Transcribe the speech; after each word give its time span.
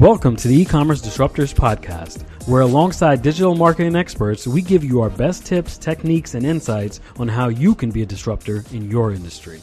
Welcome 0.00 0.34
to 0.36 0.48
the 0.48 0.58
e-commerce 0.58 1.02
disruptors 1.02 1.54
podcast, 1.54 2.22
where 2.48 2.62
alongside 2.62 3.20
digital 3.20 3.54
marketing 3.54 3.96
experts, 3.96 4.46
we 4.46 4.62
give 4.62 4.82
you 4.82 5.02
our 5.02 5.10
best 5.10 5.44
tips, 5.44 5.76
techniques, 5.76 6.32
and 6.32 6.46
insights 6.46 7.00
on 7.18 7.28
how 7.28 7.48
you 7.48 7.74
can 7.74 7.90
be 7.90 8.00
a 8.00 8.06
disruptor 8.06 8.64
in 8.72 8.90
your 8.90 9.12
industry. 9.12 9.60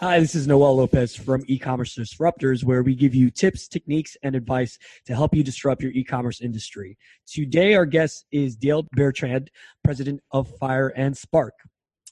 Hi, 0.00 0.18
this 0.18 0.34
is 0.34 0.48
Noel 0.48 0.74
Lopez 0.74 1.14
from 1.14 1.44
e-commerce 1.46 1.96
disruptors, 1.96 2.64
where 2.64 2.82
we 2.82 2.96
give 2.96 3.14
you 3.14 3.30
tips, 3.30 3.68
techniques, 3.68 4.16
and 4.24 4.34
advice 4.34 4.76
to 5.06 5.14
help 5.14 5.36
you 5.36 5.44
disrupt 5.44 5.80
your 5.80 5.92
e-commerce 5.92 6.40
industry. 6.40 6.98
Today, 7.28 7.76
our 7.76 7.86
guest 7.86 8.26
is 8.32 8.56
Dale 8.56 8.88
Bertrand, 8.90 9.52
president 9.84 10.20
of 10.32 10.48
Fire 10.58 10.88
and 10.88 11.16
Spark. 11.16 11.54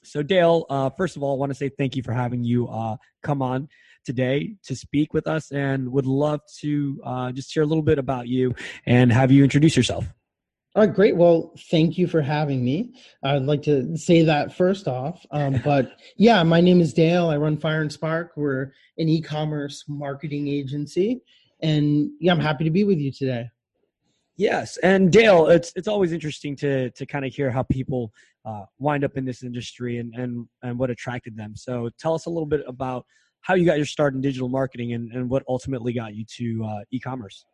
So, 0.05 0.23
Dale, 0.23 0.65
uh, 0.69 0.91
first 0.91 1.17
of 1.17 1.23
all, 1.23 1.35
I 1.35 1.39
want 1.39 1.49
to 1.49 1.55
say 1.55 1.67
thank 1.67 1.97
you 1.97 2.03
for 2.03 2.13
having 2.13 2.45
you 2.45 2.69
uh, 2.69 2.95
come 3.21 3.41
on 3.41 3.67
today 4.03 4.55
to 4.63 4.75
speak 4.75 5.13
with 5.13 5.27
us 5.27 5.51
and 5.51 5.91
would 5.91 6.05
love 6.05 6.41
to 6.59 7.01
uh, 7.05 7.31
just 7.31 7.53
hear 7.53 7.63
a 7.63 7.65
little 7.65 7.83
bit 7.83 7.99
about 7.99 8.27
you 8.27 8.53
and 8.85 9.11
have 9.11 9.31
you 9.31 9.43
introduce 9.43 9.75
yourself. 9.75 10.05
All 10.75 10.83
right, 10.83 10.93
great. 10.93 11.15
Well, 11.15 11.53
thank 11.69 11.99
you 11.99 12.07
for 12.07 12.21
having 12.21 12.65
me. 12.65 12.95
I'd 13.23 13.43
like 13.43 13.61
to 13.63 13.95
say 13.95 14.23
that 14.23 14.55
first 14.55 14.87
off. 14.87 15.23
Um, 15.29 15.61
but 15.63 15.97
yeah, 16.17 16.41
my 16.41 16.61
name 16.61 16.81
is 16.81 16.93
Dale. 16.93 17.29
I 17.29 17.37
run 17.37 17.57
Fire 17.57 17.81
and 17.81 17.91
Spark. 17.91 18.31
We're 18.35 18.73
an 18.97 19.07
e 19.07 19.21
commerce 19.21 19.83
marketing 19.87 20.47
agency. 20.47 21.21
And 21.61 22.09
yeah, 22.19 22.31
I'm 22.31 22.39
happy 22.39 22.63
to 22.63 22.71
be 22.71 22.83
with 22.83 22.97
you 22.97 23.11
today. 23.11 23.49
Yes, 24.35 24.77
and 24.77 25.11
Dale, 25.11 25.47
it's 25.47 25.71
it's 25.75 25.87
always 25.87 26.11
interesting 26.11 26.55
to 26.57 26.89
to 26.89 27.05
kind 27.05 27.23
of 27.23 27.31
hear 27.31 27.51
how 27.51 27.61
people 27.63 28.11
uh, 28.45 28.65
wind 28.79 29.03
up 29.03 29.15
in 29.15 29.25
this 29.25 29.43
industry 29.43 29.99
and 29.99 30.13
and 30.15 30.47
and 30.63 30.79
what 30.79 30.89
attracted 30.89 31.37
them. 31.37 31.55
So 31.55 31.91
tell 31.99 32.15
us 32.15 32.25
a 32.25 32.31
little 32.31 32.47
bit 32.47 32.63
about 32.67 33.05
how 33.43 33.53
you 33.53 33.65
got 33.65 33.77
your 33.77 33.85
start 33.85 34.15
in 34.15 34.21
digital 34.21 34.49
marketing 34.49 34.93
and, 34.93 35.11
and 35.11 35.29
what 35.29 35.43
ultimately 35.47 35.93
got 35.93 36.15
you 36.15 36.25
to 36.37 36.65
uh, 36.65 36.79
e-commerce. 36.91 37.45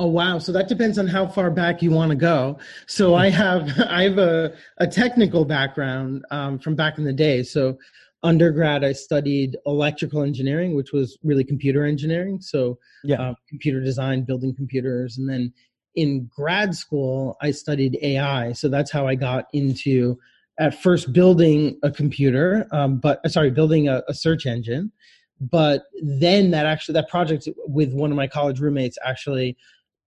Oh 0.00 0.06
wow! 0.06 0.38
So 0.38 0.52
that 0.52 0.68
depends 0.68 0.96
on 0.98 1.08
how 1.08 1.26
far 1.26 1.50
back 1.50 1.82
you 1.82 1.90
want 1.90 2.10
to 2.10 2.16
go. 2.16 2.58
So 2.86 3.14
I 3.14 3.30
have 3.44 3.68
I 3.80 4.04
have 4.04 4.18
a, 4.18 4.54
a 4.78 4.86
technical 4.86 5.44
background 5.44 6.24
um, 6.30 6.58
from 6.58 6.74
back 6.74 6.98
in 6.98 7.04
the 7.04 7.12
day. 7.12 7.42
So 7.42 7.78
undergrad 8.22 8.84
I 8.84 8.92
studied 8.92 9.56
electrical 9.66 10.22
engineering, 10.22 10.74
which 10.74 10.92
was 10.92 11.18
really 11.22 11.44
computer 11.44 11.84
engineering. 11.84 12.40
So 12.40 12.78
yeah, 13.04 13.20
uh, 13.20 13.34
computer 13.48 13.80
design, 13.80 14.22
building 14.22 14.54
computers, 14.54 15.18
and 15.18 15.28
then 15.28 15.52
in 15.96 16.30
grad 16.34 16.76
school 16.76 17.36
I 17.42 17.50
studied 17.50 17.98
AI. 18.00 18.52
So 18.52 18.68
that's 18.68 18.92
how 18.92 19.06
I 19.06 19.16
got 19.16 19.46
into 19.52 20.16
at 20.60 20.80
first 20.80 21.12
building 21.12 21.78
a 21.82 21.90
computer, 21.90 22.66
um, 22.72 22.98
but 22.98 23.20
sorry, 23.30 23.50
building 23.50 23.88
a, 23.88 24.02
a 24.08 24.14
search 24.14 24.46
engine 24.46 24.92
but 25.40 25.84
then 26.02 26.50
that 26.50 26.66
actually 26.66 26.94
that 26.94 27.08
project 27.08 27.48
with 27.66 27.92
one 27.92 28.10
of 28.10 28.16
my 28.16 28.26
college 28.26 28.60
roommates 28.60 28.98
actually 29.04 29.56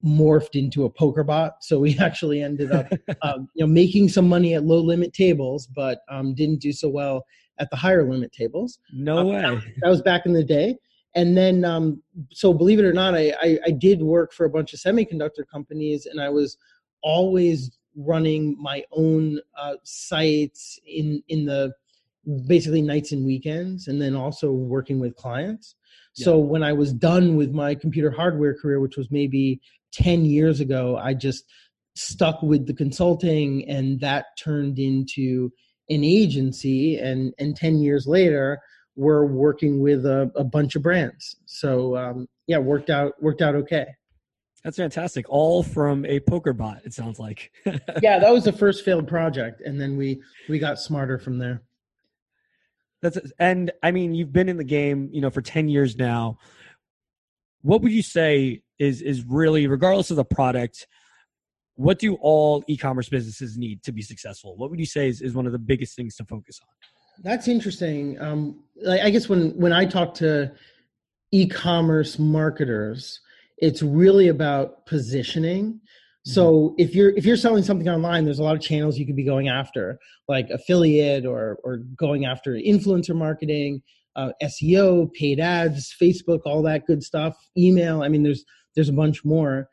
morphed 0.03 0.59
into 0.59 0.85
a 0.85 0.89
poker 0.89 1.23
bot. 1.23 1.63
So 1.63 1.79
we 1.79 1.97
actually 1.99 2.41
ended 2.41 2.71
up 2.71 2.91
um, 3.21 3.47
you 3.53 3.65
know 3.65 3.71
making 3.71 4.09
some 4.09 4.27
money 4.27 4.55
at 4.55 4.63
low 4.63 4.79
limit 4.79 5.13
tables 5.13 5.67
but 5.67 6.01
um, 6.09 6.33
didn't 6.33 6.61
do 6.61 6.71
so 6.71 6.89
well 6.89 7.25
at 7.59 7.69
the 7.69 7.75
higher 7.75 8.09
limit 8.09 8.31
tables. 8.31 8.79
No 8.91 9.19
um, 9.19 9.27
way. 9.27 9.41
that, 9.41 9.63
that, 9.81 9.89
was 9.89 10.01
back 10.01 10.25
in 10.25 10.33
the 10.33 10.43
day. 10.43 10.77
And 11.13 11.37
then 11.37 11.63
um, 11.65 12.01
so 12.31 12.53
believe 12.53 12.79
it 12.79 12.85
or 12.85 12.93
not 12.93 13.15
I, 13.15 13.33
I, 13.41 13.59
I 13.67 13.71
did 13.71 14.01
work 14.01 14.33
for 14.33 14.45
a 14.45 14.49
bunch 14.49 14.73
of 14.73 14.79
semiconductor 14.79 15.45
companies 15.51 16.05
and 16.05 16.21
i 16.21 16.29
was 16.29 16.57
always 17.03 17.77
running 17.95 18.55
my 18.59 18.83
own 18.91 19.39
uh, 19.57 19.73
sites 19.83 20.79
in 20.85 21.21
in 21.27 21.45
the 21.45 21.73
basically 22.47 22.81
nights 22.81 23.11
and 23.11 23.25
weekends 23.25 23.87
and 23.87 24.01
then 24.01 24.15
also 24.15 24.51
working 24.51 24.99
with 24.99 25.15
clients 25.15 25.75
yeah. 26.15 26.25
so 26.25 26.37
when 26.37 26.63
i 26.63 26.71
was 26.71 26.93
done 26.93 27.35
with 27.35 27.51
my 27.51 27.73
computer 27.73 28.11
hardware 28.11 28.55
career 28.55 28.79
which 28.79 28.97
was 28.97 29.09
maybe 29.11 29.59
10 29.93 30.25
years 30.25 30.59
ago 30.59 30.97
i 30.97 31.13
just 31.13 31.45
stuck 31.95 32.41
with 32.41 32.67
the 32.67 32.73
consulting 32.73 33.67
and 33.67 33.99
that 33.99 34.25
turned 34.37 34.77
into 34.77 35.51
an 35.89 36.03
agency 36.03 36.97
and 36.97 37.33
and 37.39 37.55
10 37.55 37.79
years 37.79 38.05
later 38.07 38.59
we're 38.95 39.25
working 39.25 39.81
with 39.81 40.05
a, 40.05 40.31
a 40.35 40.43
bunch 40.43 40.75
of 40.75 40.83
brands 40.83 41.35
so 41.45 41.97
um, 41.97 42.27
yeah 42.47 42.57
worked 42.57 42.89
out 42.89 43.13
worked 43.21 43.41
out 43.41 43.55
okay 43.55 43.85
that's 44.63 44.77
fantastic. 44.77 45.25
All 45.27 45.63
from 45.63 46.05
a 46.05 46.19
poker 46.19 46.53
bot, 46.53 46.81
it 46.85 46.93
sounds 46.93 47.19
like. 47.19 47.51
yeah, 48.01 48.19
that 48.19 48.31
was 48.31 48.43
the 48.43 48.53
first 48.53 48.85
failed 48.85 49.07
project, 49.07 49.61
and 49.61 49.81
then 49.81 49.97
we 49.97 50.21
we 50.49 50.59
got 50.59 50.79
smarter 50.79 51.17
from 51.17 51.39
there. 51.39 51.63
That's 53.01 53.17
and 53.39 53.71
I 53.81 53.91
mean 53.91 54.13
you've 54.13 54.33
been 54.33 54.49
in 54.49 54.57
the 54.57 54.63
game, 54.63 55.09
you 55.11 55.21
know, 55.21 55.29
for 55.29 55.41
10 55.41 55.67
years 55.67 55.97
now. 55.97 56.37
What 57.61 57.81
would 57.81 57.91
you 57.91 58.03
say 58.03 58.61
is 58.79 59.01
is 59.01 59.23
really 59.23 59.67
regardless 59.67 60.11
of 60.11 60.17
the 60.17 60.25
product, 60.25 60.87
what 61.75 61.99
do 61.99 62.15
all 62.15 62.63
e-commerce 62.67 63.09
businesses 63.09 63.57
need 63.57 63.83
to 63.83 63.91
be 63.91 64.01
successful? 64.01 64.55
What 64.55 64.69
would 64.69 64.79
you 64.79 64.85
say 64.85 65.07
is, 65.07 65.21
is 65.21 65.33
one 65.33 65.45
of 65.45 65.51
the 65.51 65.59
biggest 65.59 65.95
things 65.95 66.15
to 66.17 66.25
focus 66.25 66.59
on? 66.61 66.67
That's 67.23 67.47
interesting. 67.47 68.19
Um, 68.21 68.63
I 68.87 69.09
guess 69.09 69.29
when 69.29 69.57
when 69.57 69.73
I 69.73 69.85
talk 69.85 70.13
to 70.15 70.51
e-commerce 71.31 72.19
marketers, 72.19 73.19
it's 73.57 73.81
really 73.81 74.27
about 74.27 74.85
positioning 74.85 75.79
so 76.23 76.53
mm-hmm. 76.53 76.75
if 76.77 76.95
you're 76.95 77.09
if 77.11 77.25
you're 77.25 77.37
selling 77.37 77.63
something 77.63 77.89
online, 77.89 78.25
there's 78.25 78.39
a 78.39 78.43
lot 78.43 78.55
of 78.55 78.61
channels 78.61 78.97
you 78.97 79.05
could 79.05 79.15
be 79.15 79.23
going 79.23 79.49
after, 79.49 79.99
like 80.27 80.49
affiliate 80.49 81.25
or 81.25 81.57
or 81.63 81.77
going 81.95 82.25
after 82.25 82.51
influencer 82.53 83.15
marketing, 83.15 83.81
uh, 84.15 84.31
SEO, 84.43 85.11
paid 85.13 85.39
ads, 85.39 85.95
Facebook, 85.99 86.41
all 86.45 86.61
that 86.63 86.85
good 86.85 87.03
stuff, 87.03 87.35
email. 87.57 88.03
I 88.03 88.09
mean, 88.09 88.23
there's 88.23 88.45
there's 88.75 88.89
a 88.89 88.93
bunch 88.93 89.25
more. 89.25 89.69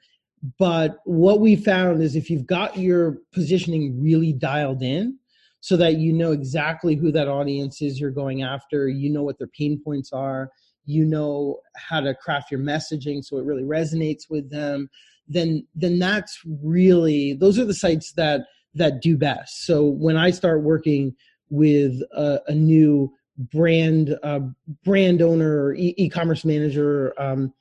But 0.59 0.99
what 1.05 1.41
we 1.41 1.57
found 1.57 2.01
is 2.01 2.15
if 2.15 2.31
you've 2.31 2.47
got 2.47 2.79
your 2.79 3.19
positioning 3.33 4.01
really 4.01 4.33
dialed 4.33 4.83
in, 4.83 5.19
so 5.61 5.77
that 5.77 5.97
you 5.97 6.13
know 6.13 6.31
exactly 6.33 6.95
who 6.95 7.11
that 7.13 7.29
audience 7.29 7.83
is 7.83 7.99
you're 7.99 8.11
going 8.11 8.43
after, 8.43 8.89
you 8.89 9.11
know 9.11 9.25
what 9.25 9.39
their 9.39 9.49
pain 9.49 9.81
points 9.85 10.13
are, 10.13 10.51
you 10.89 11.05
know 11.05 11.59
how 11.77 12.01
to 12.01 12.15
craft 12.15 12.51
your 12.51 12.61
messaging 12.61 13.23
so 13.23 13.37
it 13.37 13.45
really 13.45 13.63
resonates 13.63 14.31
with 14.31 14.51
them 14.51 14.89
then 15.29 15.67
then 15.75 15.99
that's 15.99 16.41
really 16.63 17.35
those 17.35 17.59
are 17.59 17.65
the 17.65 17.75
sites 17.75 18.13
that 18.13 18.43
that 18.75 19.03
do 19.03 19.17
best. 19.17 19.67
So 19.67 19.85
when 19.85 20.17
I 20.17 20.31
start 20.31 20.63
working 20.63 21.15
with 21.51 22.01
a, 22.13 22.41
a 22.49 22.55
new 22.55 23.13
brand 23.39 24.17
uh, 24.23 24.41
brand 24.85 25.23
owner 25.23 25.65
or 25.65 25.75
e- 25.75 26.09
commerce 26.09 26.45
manager, 26.45 27.15
um, 27.21 27.53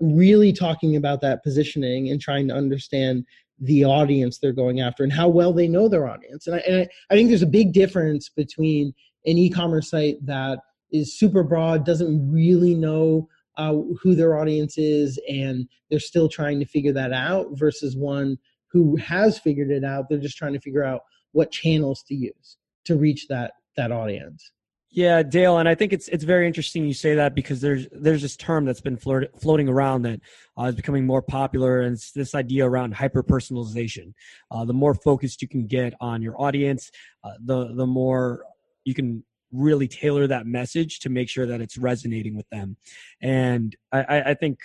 really 0.00 0.52
talking 0.52 0.96
about 0.96 1.20
that 1.22 1.42
positioning 1.42 2.10
and 2.10 2.20
trying 2.20 2.48
to 2.48 2.54
understand 2.54 3.24
the 3.60 3.84
audience 3.84 4.38
they're 4.38 4.52
going 4.52 4.80
after 4.80 5.04
and 5.04 5.12
how 5.12 5.28
well 5.28 5.52
they 5.52 5.68
know 5.68 5.88
their 5.88 6.08
audience. 6.08 6.46
And 6.46 6.56
I, 6.56 6.58
and 6.60 6.76
I, 6.82 6.88
I 7.10 7.14
think 7.14 7.28
there's 7.28 7.42
a 7.42 7.46
big 7.46 7.72
difference 7.72 8.28
between 8.28 8.92
an 9.26 9.38
e-commerce 9.38 9.90
site 9.90 10.24
that 10.26 10.58
is 10.92 11.18
super 11.18 11.42
broad, 11.42 11.86
doesn't 11.86 12.30
really 12.30 12.74
know 12.74 13.28
uh, 13.56 13.74
who 14.02 14.14
their 14.14 14.38
audience 14.38 14.78
is 14.78 15.18
and 15.28 15.68
they're 15.90 16.00
still 16.00 16.28
trying 16.28 16.58
to 16.60 16.66
figure 16.66 16.92
that 16.92 17.12
out 17.12 17.46
versus 17.52 17.96
one 17.96 18.38
who 18.68 18.96
has 18.96 19.38
figured 19.38 19.70
it 19.70 19.84
out. 19.84 20.08
They're 20.08 20.18
just 20.18 20.36
trying 20.36 20.54
to 20.54 20.60
figure 20.60 20.84
out 20.84 21.02
what 21.32 21.50
channels 21.50 22.02
to 22.08 22.14
use 22.14 22.58
to 22.84 22.96
reach 22.96 23.28
that 23.28 23.52
that 23.76 23.92
audience. 23.92 24.52
Yeah 24.90 25.24
dale 25.24 25.58
and 25.58 25.68
i 25.68 25.74
think 25.74 25.92
it's 25.92 26.06
it's 26.06 26.22
very 26.22 26.46
interesting 26.46 26.84
you 26.84 26.94
say 26.94 27.16
that 27.16 27.34
because 27.34 27.60
there's 27.60 27.88
there's 27.90 28.22
this 28.22 28.36
term 28.36 28.64
that's 28.64 28.80
been 28.80 28.96
float, 28.96 29.24
floating 29.40 29.68
around 29.68 30.02
that 30.02 30.20
uh, 30.56 30.66
is 30.66 30.76
becoming 30.76 31.04
more 31.04 31.20
popular 31.20 31.80
and 31.80 31.94
it's 31.94 32.12
this 32.12 32.32
idea 32.32 32.64
around 32.64 32.94
hyper 32.94 33.24
personalization 33.24 34.12
uh, 34.52 34.64
the 34.64 34.72
more 34.72 34.94
focused 34.94 35.42
you 35.42 35.48
can 35.48 35.66
get 35.66 35.94
on 36.00 36.22
your 36.22 36.40
audience 36.40 36.92
uh, 37.24 37.32
the 37.44 37.74
the 37.74 37.86
more 37.86 38.44
you 38.84 38.94
can 38.94 39.24
really 39.54 39.88
tailor 39.88 40.26
that 40.26 40.46
message 40.46 40.98
to 41.00 41.08
make 41.08 41.28
sure 41.28 41.46
that 41.46 41.60
it's 41.60 41.78
resonating 41.78 42.36
with 42.36 42.48
them. 42.50 42.76
And 43.20 43.74
I, 43.92 44.22
I 44.26 44.34
think 44.34 44.58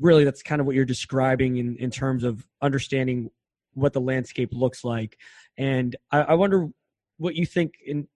really 0.00 0.24
that's 0.24 0.42
kind 0.42 0.60
of 0.60 0.66
what 0.66 0.74
you're 0.74 0.84
describing 0.84 1.58
in, 1.58 1.76
in 1.76 1.90
terms 1.90 2.24
of 2.24 2.46
understanding 2.62 3.30
what 3.74 3.92
the 3.92 4.00
landscape 4.00 4.50
looks 4.52 4.84
like. 4.84 5.16
And 5.56 5.94
I, 6.10 6.20
I 6.22 6.34
wonder 6.34 6.68
what 7.18 7.34
you 7.34 7.46
think 7.46 7.74
in 7.84 8.08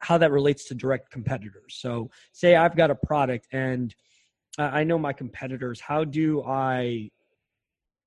how 0.00 0.18
that 0.18 0.32
relates 0.32 0.64
to 0.64 0.74
direct 0.74 1.10
competitors. 1.10 1.76
So 1.78 2.10
say 2.32 2.56
I've 2.56 2.76
got 2.76 2.90
a 2.90 2.94
product 2.96 3.46
and 3.52 3.94
I 4.58 4.84
know 4.84 4.98
my 4.98 5.12
competitors. 5.12 5.80
How 5.80 6.04
do 6.04 6.42
I 6.42 7.10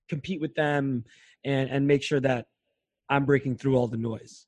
compete 0.10 0.42
with 0.42 0.54
them 0.54 1.06
and, 1.44 1.70
and 1.70 1.88
make 1.88 2.04
sure 2.04 2.20
that 2.20 2.48
I'm 3.10 3.26
breaking 3.26 3.56
through 3.56 3.78
all 3.78 3.88
the 3.88 3.98
noise? 3.98 4.46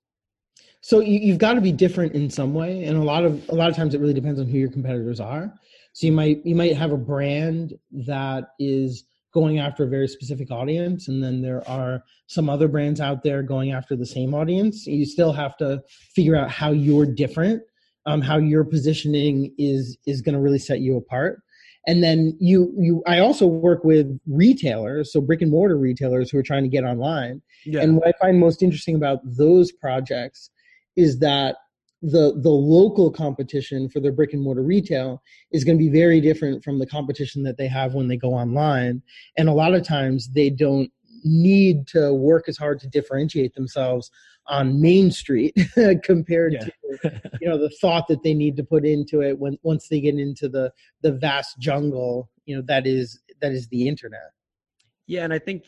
So 0.88 1.02
you, 1.02 1.34
have 1.34 1.38
got 1.38 1.56
to 1.56 1.60
be 1.60 1.74
different 1.74 2.14
in 2.14 2.30
some 2.30 2.54
way, 2.54 2.86
and 2.86 2.98
a 2.98 3.04
lot 3.04 3.26
of 3.26 3.50
a 3.50 3.56
lot 3.56 3.70
of 3.70 3.76
times 3.76 3.94
it 3.94 4.00
really 4.00 4.14
depends 4.14 4.40
on 4.40 4.48
who 4.48 4.58
your 4.58 4.72
competitors 4.72 5.20
are. 5.20 5.54
So 5.92 6.08
you 6.08 6.14
might 6.14 6.46
you 6.46 6.56
might 6.56 6.78
have 6.78 6.94
a 6.94 6.98
brand 6.98 7.74
that 8.06 8.52
is 8.58 9.04
going 9.34 9.60
after 9.60 9.84
a 9.84 9.88
very 9.88 10.08
specific 10.08 10.50
audience, 10.50 11.10
and 11.10 11.22
then 11.22 11.42
there 11.42 11.62
are 11.70 12.06
some 12.28 12.50
other 12.50 12.70
brands 12.70 13.02
out 13.02 13.22
there 13.22 13.44
going 13.44 13.74
after 13.74 13.98
the 13.98 14.06
same 14.06 14.34
audience. 14.34 14.88
You 14.88 15.06
still 15.06 15.34
have 15.34 15.58
to 15.58 15.84
figure 16.16 16.38
out 16.38 16.50
how 16.50 16.72
you're 16.72 17.06
different, 17.06 17.64
um, 18.06 18.22
how 18.22 18.38
your 18.38 18.64
positioning 18.64 19.54
is 19.58 19.98
is 20.06 20.22
going 20.22 20.36
to 20.36 20.42
really 20.42 20.58
set 20.58 20.80
you 20.80 20.96
apart. 20.96 21.42
and 21.86 22.02
then 22.02 22.38
you 22.40 22.74
you 22.78 23.04
i 23.08 23.20
also 23.20 23.46
work 23.46 23.84
with 23.84 24.08
retailers 24.26 25.12
so 25.12 25.20
brick 25.20 25.42
and 25.42 25.52
mortar 25.52 25.78
retailers 25.78 26.30
who 26.30 26.38
are 26.38 26.48
trying 26.52 26.64
to 26.64 26.74
get 26.78 26.84
online 26.84 27.42
yeah. 27.66 27.82
and 27.82 27.96
what 27.98 28.08
i 28.08 28.14
find 28.22 28.40
most 28.40 28.64
interesting 28.64 28.96
about 28.96 29.20
those 29.24 29.72
projects 29.72 30.50
is 30.98 31.20
that 31.20 31.56
the 32.02 32.40
the 32.42 32.50
local 32.50 33.10
competition 33.10 33.90
for 33.90 34.00
their 34.00 34.12
brick 34.12 34.34
and 34.34 34.44
mortar 34.44 34.62
retail 34.62 35.22
is 35.52 35.64
going 35.64 35.78
to 35.78 35.84
be 35.84 35.90
very 35.90 36.22
different 36.22 36.64
from 36.64 36.78
the 36.78 36.86
competition 36.86 37.42
that 37.44 37.58
they 37.58 37.68
have 37.68 37.96
when 37.96 38.08
they 38.08 38.18
go 38.18 38.34
online 38.34 39.02
and 39.38 39.50
a 39.50 39.54
lot 39.54 39.74
of 39.74 39.84
times 39.84 40.30
they 40.34 40.50
don't 40.50 40.92
need 41.24 41.88
to 41.88 42.14
work 42.14 42.48
as 42.48 42.58
hard 42.58 42.80
to 42.80 42.88
differentiate 42.88 43.56
themselves 43.56 44.12
on 44.46 44.80
Main 44.80 45.10
Street 45.10 45.56
compared 46.04 46.54
yeah. 46.54 46.60
to 46.60 47.22
you 47.42 47.50
know 47.50 47.58
the 47.58 47.72
thought 47.82 48.08
that 48.08 48.22
they 48.24 48.34
need 48.34 48.56
to 48.58 48.64
put 48.64 48.86
into 48.86 49.22
it 49.22 49.40
when 49.40 49.58
once 49.64 49.88
they 49.88 50.00
get 50.00 50.20
into 50.20 50.48
the 50.48 50.72
the 51.02 51.12
vast 51.12 51.58
jungle 51.60 52.30
you 52.46 52.56
know 52.56 52.62
that 52.68 52.88
is 52.88 53.20
that 53.42 53.52
is 53.52 53.68
the 53.68 53.88
internet. 53.88 54.32
Yeah, 55.06 55.24
and 55.24 55.34
I 55.34 55.40
think 55.40 55.64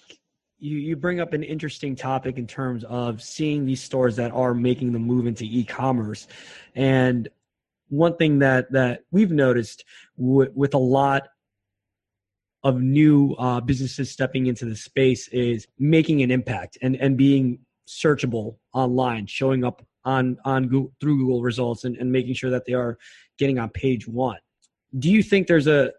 you 0.60 0.78
you 0.78 0.96
bring 0.96 1.20
up 1.20 1.34
an 1.34 1.44
interesting 1.44 1.96
topic 1.96 2.38
in 2.38 2.46
terms 2.46 2.84
of 2.86 3.22
seeing 3.22 3.66
these 3.66 3.82
stores 3.82 4.16
that 4.18 4.32
are 4.32 4.54
making 4.54 4.92
the 4.92 5.00
move 5.00 5.26
into 5.26 5.46
e-commerce 5.46 6.28
and 6.76 7.30
one 7.90 8.16
thing 8.18 8.40
that 8.40 8.72
that 8.72 9.02
we've 9.12 9.32
noticed 9.32 9.84
w- 10.18 10.52
with 10.54 10.74
a 10.74 10.80
lot 10.80 11.28
of 12.64 12.82
new 12.82 13.34
uh, 13.40 13.62
businesses 13.62 14.12
stepping 14.12 14.48
into 14.48 14.66
the 14.66 14.76
space 14.76 15.28
is 15.30 15.68
making 15.78 16.22
an 16.22 16.32
impact 16.32 16.78
and 16.82 16.96
and 16.98 17.18
being 17.18 17.60
searchable 17.88 18.58
online, 18.74 19.26
showing 19.26 19.64
up 19.66 19.86
on 20.06 20.38
on 20.46 20.68
Google, 20.68 20.94
through 21.02 21.18
Google 21.18 21.42
results, 21.42 21.84
and, 21.84 21.98
and 21.98 22.12
making 22.12 22.36
sure 22.36 22.52
that 22.52 22.66
they 22.66 22.74
are 22.74 22.98
getting 23.38 23.60
on 23.60 23.70
page 23.70 24.08
one. 24.08 24.40
Do 24.98 25.10
you 25.10 25.24
think 25.24 25.48
there's 25.48 25.68
a 25.68 25.92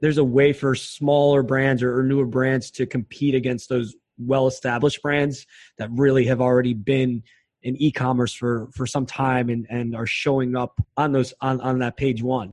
there's 0.00 0.18
a 0.18 0.24
way 0.24 0.52
for 0.52 0.74
smaller 0.74 1.42
brands 1.42 1.82
or, 1.82 1.98
or 1.98 2.02
newer 2.02 2.26
brands 2.26 2.70
to 2.72 2.86
compete 2.86 3.34
against 3.34 3.68
those 3.68 3.94
well 4.18 4.46
established 4.46 5.02
brands 5.02 5.46
that 5.78 5.90
really 5.92 6.24
have 6.26 6.40
already 6.40 6.74
been 6.74 7.22
in 7.62 7.76
e-commerce 7.76 8.32
for 8.32 8.68
for 8.72 8.86
some 8.86 9.06
time 9.06 9.48
and 9.48 9.66
and 9.68 9.94
are 9.94 10.06
showing 10.06 10.56
up 10.56 10.80
on 10.96 11.12
those 11.12 11.34
on 11.40 11.60
on 11.60 11.78
that 11.80 11.96
page 11.96 12.22
one. 12.22 12.52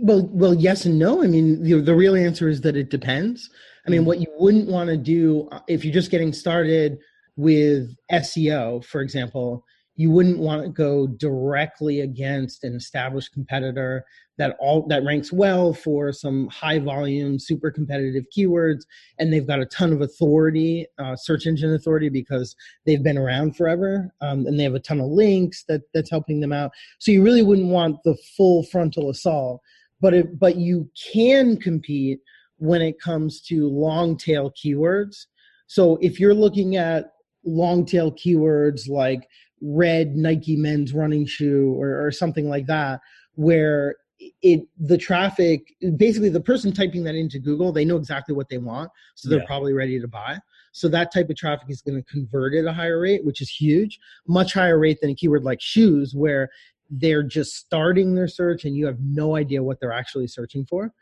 Well 0.00 0.28
well 0.32 0.54
yes 0.54 0.84
and 0.84 0.98
no. 0.98 1.22
I 1.22 1.26
mean 1.26 1.62
the, 1.62 1.80
the 1.80 1.94
real 1.94 2.16
answer 2.16 2.48
is 2.48 2.60
that 2.62 2.76
it 2.76 2.90
depends. 2.90 3.50
I 3.86 3.90
mean 3.90 4.00
mm-hmm. 4.00 4.06
what 4.06 4.20
you 4.20 4.28
wouldn't 4.38 4.68
want 4.68 4.88
to 4.90 4.96
do 4.96 5.48
uh, 5.52 5.60
if 5.68 5.84
you're 5.84 5.94
just 5.94 6.10
getting 6.10 6.32
started 6.32 6.98
with 7.36 7.94
SEO, 8.10 8.84
for 8.84 9.00
example, 9.00 9.64
you 9.98 10.10
wouldn't 10.10 10.38
want 10.38 10.62
to 10.62 10.68
go 10.68 11.08
directly 11.08 12.00
against 12.00 12.62
an 12.62 12.74
established 12.74 13.32
competitor 13.32 14.04
that 14.38 14.56
all 14.60 14.86
that 14.86 15.04
ranks 15.04 15.32
well 15.32 15.74
for 15.74 16.12
some 16.12 16.46
high 16.48 16.78
volume 16.78 17.38
super 17.38 17.70
competitive 17.70 18.24
keywords 18.34 18.84
and 19.18 19.32
they've 19.32 19.46
got 19.46 19.60
a 19.60 19.66
ton 19.66 19.92
of 19.92 20.00
authority 20.00 20.86
uh, 20.98 21.16
search 21.16 21.46
engine 21.46 21.74
authority 21.74 22.08
because 22.08 22.54
they've 22.86 23.02
been 23.02 23.18
around 23.18 23.56
forever 23.56 24.10
um, 24.20 24.46
and 24.46 24.58
they 24.58 24.62
have 24.62 24.74
a 24.74 24.80
ton 24.80 25.00
of 25.00 25.08
links 25.08 25.64
that 25.68 25.82
that's 25.92 26.10
helping 26.10 26.40
them 26.40 26.52
out. 26.52 26.70
So 27.00 27.10
you 27.10 27.22
really 27.22 27.42
wouldn't 27.42 27.68
want 27.68 27.96
the 28.04 28.16
full 28.36 28.62
frontal 28.62 29.10
assault 29.10 29.60
but 30.00 30.14
it, 30.14 30.38
but 30.38 30.56
you 30.56 30.88
can 31.12 31.56
compete 31.56 32.20
when 32.58 32.82
it 32.82 33.00
comes 33.00 33.40
to 33.42 33.68
long 33.68 34.16
tail 34.16 34.52
keywords. 34.52 35.26
So 35.66 35.98
if 36.00 36.18
you're 36.18 36.34
looking 36.34 36.76
at 36.76 37.12
long 37.44 37.84
tail 37.84 38.12
keywords 38.12 38.88
like 38.88 39.26
red 39.60 40.16
Nike 40.16 40.56
men's 40.56 40.92
running 40.92 41.26
shoe 41.26 41.74
or, 41.78 42.06
or 42.06 42.10
something 42.10 42.48
like 42.48 42.66
that, 42.66 43.00
where 43.34 43.96
it 44.42 44.62
the 44.78 44.98
traffic 44.98 45.74
basically 45.96 46.28
the 46.28 46.40
person 46.40 46.72
typing 46.72 47.04
that 47.04 47.14
into 47.14 47.38
Google, 47.38 47.72
they 47.72 47.84
know 47.84 47.96
exactly 47.96 48.34
what 48.34 48.48
they 48.48 48.58
want, 48.58 48.90
so 49.14 49.28
they're 49.28 49.40
yeah. 49.40 49.46
probably 49.46 49.72
ready 49.72 50.00
to 50.00 50.08
buy. 50.08 50.38
So 50.72 50.88
that 50.88 51.12
type 51.12 51.30
of 51.30 51.36
traffic 51.36 51.70
is 51.70 51.82
going 51.82 52.02
to 52.02 52.10
convert 52.10 52.54
at 52.54 52.64
a 52.64 52.72
higher 52.72 53.00
rate, 53.00 53.24
which 53.24 53.40
is 53.40 53.48
huge, 53.48 53.98
much 54.26 54.52
higher 54.52 54.78
rate 54.78 54.98
than 55.00 55.10
a 55.10 55.14
keyword 55.14 55.44
like 55.44 55.60
shoes, 55.60 56.14
where 56.14 56.50
they're 56.90 57.22
just 57.22 57.54
starting 57.54 58.14
their 58.14 58.28
search 58.28 58.64
and 58.64 58.76
you 58.76 58.86
have 58.86 58.98
no 59.00 59.36
idea 59.36 59.62
what 59.62 59.80
they're 59.80 59.92
actually 59.92 60.26
searching 60.26 60.64
for. 60.66 60.92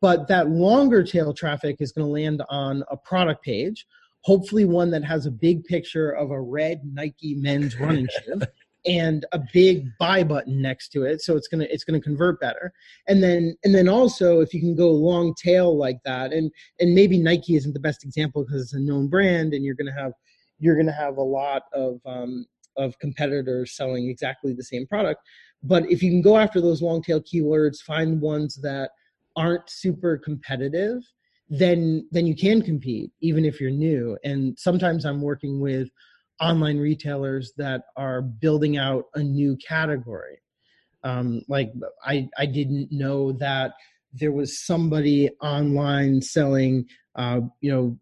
But 0.00 0.28
that 0.28 0.48
longer 0.48 1.02
tail 1.02 1.34
traffic 1.34 1.76
is 1.80 1.92
going 1.92 2.06
to 2.06 2.12
land 2.12 2.42
on 2.48 2.84
a 2.90 2.96
product 2.96 3.44
page 3.44 3.86
hopefully 4.22 4.64
one 4.64 4.90
that 4.90 5.04
has 5.04 5.26
a 5.26 5.30
big 5.30 5.64
picture 5.64 6.10
of 6.10 6.30
a 6.30 6.40
red 6.40 6.80
Nike 6.84 7.34
men's 7.34 7.78
running 7.78 8.08
shoe 8.24 8.40
and 8.86 9.26
a 9.32 9.40
big 9.52 9.86
buy 9.98 10.22
button 10.22 10.60
next 10.60 10.88
to 10.90 11.04
it. 11.04 11.20
So 11.20 11.36
it's 11.36 11.48
going 11.48 11.60
to 11.60 11.72
it's 11.72 11.84
going 11.84 12.00
to 12.00 12.04
convert 12.04 12.40
better. 12.40 12.72
And 13.06 13.22
then 13.22 13.56
and 13.64 13.74
then 13.74 13.88
also 13.88 14.40
if 14.40 14.54
you 14.54 14.60
can 14.60 14.76
go 14.76 14.90
long 14.90 15.34
tail 15.34 15.76
like 15.76 15.98
that 16.04 16.32
and 16.32 16.50
and 16.80 16.94
maybe 16.94 17.18
Nike 17.18 17.56
isn't 17.56 17.72
the 17.72 17.80
best 17.80 18.04
example 18.04 18.44
because 18.44 18.62
it's 18.62 18.74
a 18.74 18.80
known 18.80 19.08
brand 19.08 19.54
and 19.54 19.64
you're 19.64 19.74
going 19.74 19.92
to 19.92 20.00
have 20.00 20.12
you're 20.58 20.74
going 20.74 20.86
to 20.86 20.92
have 20.92 21.16
a 21.16 21.22
lot 21.22 21.62
of 21.72 22.00
um, 22.06 22.46
of 22.76 22.98
competitors 22.98 23.76
selling 23.76 24.08
exactly 24.08 24.52
the 24.52 24.64
same 24.64 24.86
product. 24.86 25.20
But 25.62 25.90
if 25.90 26.02
you 26.02 26.10
can 26.10 26.22
go 26.22 26.36
after 26.36 26.60
those 26.60 26.82
long 26.82 27.02
tail 27.02 27.20
keywords 27.20 27.78
find 27.80 28.20
ones 28.20 28.56
that 28.62 28.90
aren't 29.36 29.68
super 29.68 30.16
competitive 30.16 31.02
then 31.48 32.06
then 32.10 32.26
you 32.26 32.36
can 32.36 32.62
compete 32.62 33.10
even 33.20 33.44
if 33.44 33.60
you're 33.60 33.70
new. 33.70 34.18
And 34.24 34.58
sometimes 34.58 35.04
i'm 35.04 35.22
working 35.22 35.60
with 35.60 35.88
online 36.40 36.78
retailers 36.78 37.52
that 37.56 37.82
are 37.96 38.22
building 38.22 38.76
out 38.76 39.06
a 39.14 39.22
new 39.22 39.56
category. 39.56 40.38
Um, 41.04 41.42
like 41.48 41.72
i 42.04 42.28
i 42.36 42.46
didn't 42.46 42.90
know 42.90 43.32
that 43.32 43.72
there 44.12 44.32
was 44.32 44.58
somebody 44.58 45.30
online 45.40 46.22
selling 46.22 46.86
uh, 47.14 47.40
you 47.60 47.70
know 47.70 47.98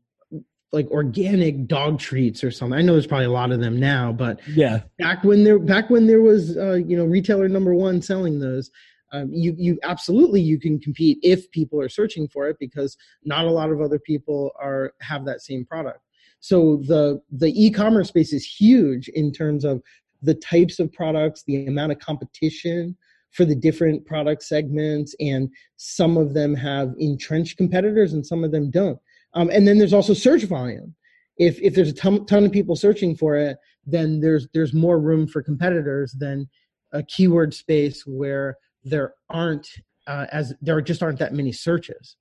like 0.72 0.90
organic 0.90 1.66
dog 1.66 1.98
treats 1.98 2.44
or 2.44 2.50
something. 2.50 2.78
I 2.78 2.82
know 2.82 2.92
there's 2.92 3.06
probably 3.06 3.26
a 3.26 3.30
lot 3.30 3.50
of 3.52 3.60
them 3.60 3.78
now, 3.80 4.12
but 4.12 4.40
yeah, 4.48 4.80
back 4.98 5.24
when 5.24 5.44
there 5.44 5.58
back 5.58 5.90
when 5.90 6.06
there 6.06 6.20
was 6.20 6.56
uh, 6.56 6.74
you 6.74 6.96
know 6.96 7.04
retailer 7.04 7.48
number 7.48 7.74
one 7.74 8.02
selling 8.02 8.40
those, 8.40 8.70
um, 9.12 9.30
you 9.32 9.54
you 9.56 9.78
absolutely 9.82 10.40
you 10.40 10.58
can 10.58 10.78
compete 10.78 11.18
if 11.22 11.50
people 11.50 11.80
are 11.80 11.88
searching 11.88 12.28
for 12.28 12.48
it 12.48 12.56
because 12.58 12.96
not 13.24 13.44
a 13.44 13.50
lot 13.50 13.70
of 13.70 13.80
other 13.80 13.98
people 13.98 14.52
are 14.60 14.92
have 15.00 15.24
that 15.24 15.42
same 15.42 15.64
product. 15.64 16.00
So 16.40 16.82
the 16.86 17.20
the 17.30 17.52
e-commerce 17.54 18.08
space 18.08 18.32
is 18.32 18.44
huge 18.44 19.08
in 19.08 19.32
terms 19.32 19.64
of 19.64 19.82
the 20.22 20.34
types 20.34 20.78
of 20.78 20.92
products 20.92 21.44
the 21.46 21.66
amount 21.66 21.92
of 21.92 21.98
competition 21.98 22.96
for 23.30 23.44
the 23.44 23.54
different 23.54 24.06
product 24.06 24.42
segments 24.42 25.14
and 25.20 25.50
some 25.76 26.16
of 26.16 26.32
them 26.32 26.54
have 26.54 26.94
entrenched 26.98 27.58
competitors 27.58 28.12
and 28.12 28.26
some 28.26 28.42
of 28.44 28.50
them 28.50 28.70
don't. 28.70 28.98
Um, 29.34 29.50
and 29.50 29.68
then 29.68 29.76
there's 29.78 29.92
also 29.92 30.14
search 30.14 30.44
volume. 30.44 30.94
If 31.36 31.60
if 31.60 31.74
there's 31.74 31.90
a 31.90 31.94
ton, 31.94 32.24
ton 32.26 32.44
of 32.44 32.52
people 32.52 32.76
searching 32.76 33.14
for 33.14 33.36
it 33.36 33.58
then 33.86 34.20
there's 34.20 34.48
there's 34.52 34.74
more 34.74 34.98
room 34.98 35.26
for 35.26 35.42
competitors 35.42 36.14
than 36.18 36.48
a 36.92 37.02
keyword 37.04 37.54
space 37.54 38.04
where 38.06 38.56
there 38.86 39.14
aren't 39.28 39.68
uh, 40.06 40.26
as 40.32 40.54
there 40.60 40.80
just 40.80 41.02
aren't 41.02 41.18
that 41.18 41.34
many 41.34 41.52
searches. 41.52 42.16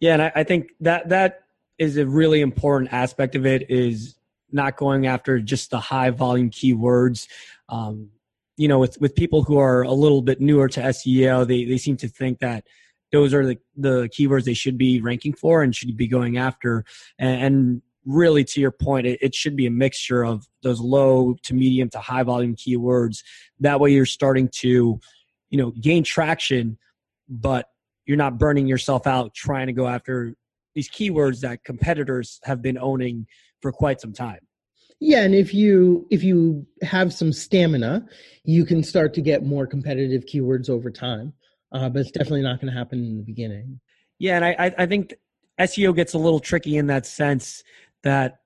Yeah, 0.00 0.14
and 0.14 0.22
I, 0.22 0.32
I 0.36 0.44
think 0.44 0.70
that 0.80 1.10
that 1.10 1.42
is 1.78 1.96
a 1.96 2.06
really 2.06 2.40
important 2.40 2.92
aspect 2.92 3.34
of 3.36 3.46
it 3.46 3.70
is 3.70 4.16
not 4.50 4.76
going 4.76 5.06
after 5.06 5.38
just 5.38 5.70
the 5.70 5.78
high 5.78 6.10
volume 6.10 6.50
keywords. 6.50 7.28
Um, 7.68 8.10
you 8.56 8.68
know, 8.68 8.78
with 8.78 9.00
with 9.00 9.14
people 9.14 9.42
who 9.42 9.58
are 9.58 9.82
a 9.82 9.92
little 9.92 10.22
bit 10.22 10.40
newer 10.40 10.68
to 10.68 10.80
SEO, 10.80 11.46
they 11.46 11.64
they 11.64 11.78
seem 11.78 11.96
to 11.98 12.08
think 12.08 12.40
that 12.40 12.64
those 13.12 13.34
are 13.34 13.46
the 13.46 13.58
the 13.76 14.08
keywords 14.08 14.44
they 14.44 14.54
should 14.54 14.78
be 14.78 15.00
ranking 15.00 15.34
for 15.34 15.62
and 15.62 15.76
should 15.76 15.96
be 15.96 16.08
going 16.08 16.38
after. 16.38 16.84
And, 17.18 17.42
and 17.42 17.82
really, 18.04 18.44
to 18.44 18.60
your 18.60 18.70
point, 18.70 19.06
it, 19.06 19.18
it 19.20 19.34
should 19.34 19.56
be 19.56 19.66
a 19.66 19.70
mixture 19.70 20.24
of 20.24 20.48
those 20.62 20.80
low 20.80 21.36
to 21.42 21.54
medium 21.54 21.90
to 21.90 22.00
high 22.00 22.22
volume 22.22 22.56
keywords. 22.56 23.22
That 23.60 23.80
way, 23.80 23.92
you're 23.92 24.06
starting 24.06 24.48
to 24.60 25.00
you 25.50 25.58
know 25.58 25.72
gain 25.72 26.02
traction 26.02 26.78
but 27.28 27.66
you're 28.06 28.16
not 28.16 28.38
burning 28.38 28.66
yourself 28.66 29.06
out 29.06 29.34
trying 29.34 29.66
to 29.66 29.72
go 29.72 29.86
after 29.86 30.34
these 30.74 30.88
keywords 30.88 31.40
that 31.40 31.62
competitors 31.64 32.40
have 32.44 32.62
been 32.62 32.78
owning 32.78 33.26
for 33.60 33.72
quite 33.72 34.00
some 34.00 34.12
time. 34.12 34.40
Yeah 35.00 35.22
and 35.22 35.34
if 35.34 35.52
you 35.52 36.06
if 36.10 36.22
you 36.22 36.66
have 36.82 37.12
some 37.12 37.32
stamina 37.32 38.06
you 38.44 38.64
can 38.64 38.82
start 38.82 39.14
to 39.14 39.20
get 39.20 39.44
more 39.44 39.66
competitive 39.66 40.24
keywords 40.26 40.70
over 40.70 40.90
time 40.90 41.32
uh, 41.72 41.88
but 41.88 42.00
it's 42.00 42.10
definitely 42.10 42.42
not 42.42 42.60
going 42.60 42.72
to 42.72 42.78
happen 42.78 43.04
in 43.04 43.16
the 43.16 43.22
beginning. 43.22 43.80
Yeah 44.18 44.36
and 44.36 44.44
i 44.44 44.74
i 44.78 44.86
think 44.86 45.14
seo 45.60 45.94
gets 45.94 46.14
a 46.14 46.18
little 46.18 46.40
tricky 46.40 46.76
in 46.76 46.86
that 46.88 47.06
sense 47.06 47.62
that 48.02 48.40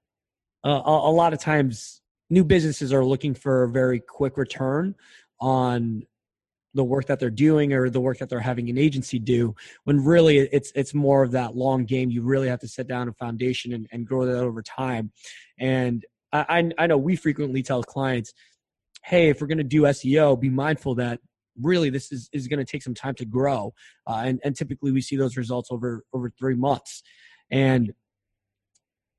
uh, 0.65 0.83
a, 0.85 0.91
a 0.91 1.13
lot 1.13 1.33
of 1.33 1.41
times 1.41 2.01
new 2.31 2.45
businesses 2.45 2.93
are 2.93 3.05
looking 3.05 3.35
for 3.35 3.65
a 3.65 3.69
very 3.69 4.01
quick 4.01 4.37
return 4.37 4.95
on 5.41 6.03
the 6.75 6.85
work 6.85 7.07
that 7.07 7.21
they're 7.21 7.31
doing 7.31 7.73
or 7.73 7.89
the 7.89 8.01
work 8.01 8.19
that 8.19 8.29
they're 8.29 8.41
having 8.41 8.69
an 8.69 8.77
agency 8.77 9.19
do 9.19 9.55
when 9.85 10.05
really 10.05 10.39
it's 10.39 10.73
it's 10.75 10.93
more 10.93 11.23
of 11.23 11.31
that 11.33 11.57
long 11.57 11.85
game. 11.85 12.11
You 12.11 12.23
really 12.23 12.49
have 12.49 12.61
to 12.61 12.69
set 12.69 12.89
down 12.89 13.09
a 13.09 13.13
foundation 13.13 13.73
and, 13.73 13.87
and 13.93 14.07
grow 14.07 14.27
that 14.27 14.39
over 14.39 14.63
time. 14.63 15.13
And 15.59 16.05
I, 16.33 16.73
I 16.77 16.87
know 16.89 16.99
we 16.99 17.15
frequently 17.15 17.63
tell 17.63 17.83
clients 17.83 18.35
hey 19.05 19.29
if 19.29 19.41
we're 19.41 19.47
going 19.47 19.59
to 19.59 19.65
do 19.65 19.83
seo 19.83 20.39
be 20.39 20.49
mindful 20.49 20.97
that 20.97 21.21
really 21.61 21.91
this 21.91 22.11
is, 22.11 22.29
is 22.33 22.49
going 22.49 22.59
to 22.59 22.65
take 22.65 22.83
some 22.83 22.95
time 22.95 23.15
to 23.15 23.25
grow. 23.25 23.73
Uh, 24.09 24.23
and, 24.25 24.41
and 24.43 24.57
typically 24.57 24.91
we 24.91 25.01
see 25.01 25.17
those 25.17 25.37
results 25.37 25.69
over 25.71 26.05
over 26.13 26.31
three 26.31 26.57
months. 26.57 27.03
And 27.51 27.93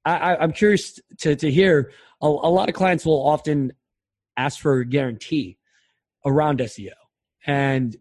I, 0.03 0.35
i'm 0.35 0.51
curious 0.51 0.99
to, 1.19 1.35
to 1.35 1.49
hear 1.49 1.91
a, 2.21 2.27
a 2.27 2.27
lot 2.27 2.67
of 2.69 2.75
clients 2.75 3.05
will 3.05 3.25
often 3.25 3.71
ask 4.37 4.59
for 4.59 4.79
a 4.79 4.85
guarantee 4.85 5.57
around 6.25 6.59
seo 6.59 7.04
and 7.45 7.95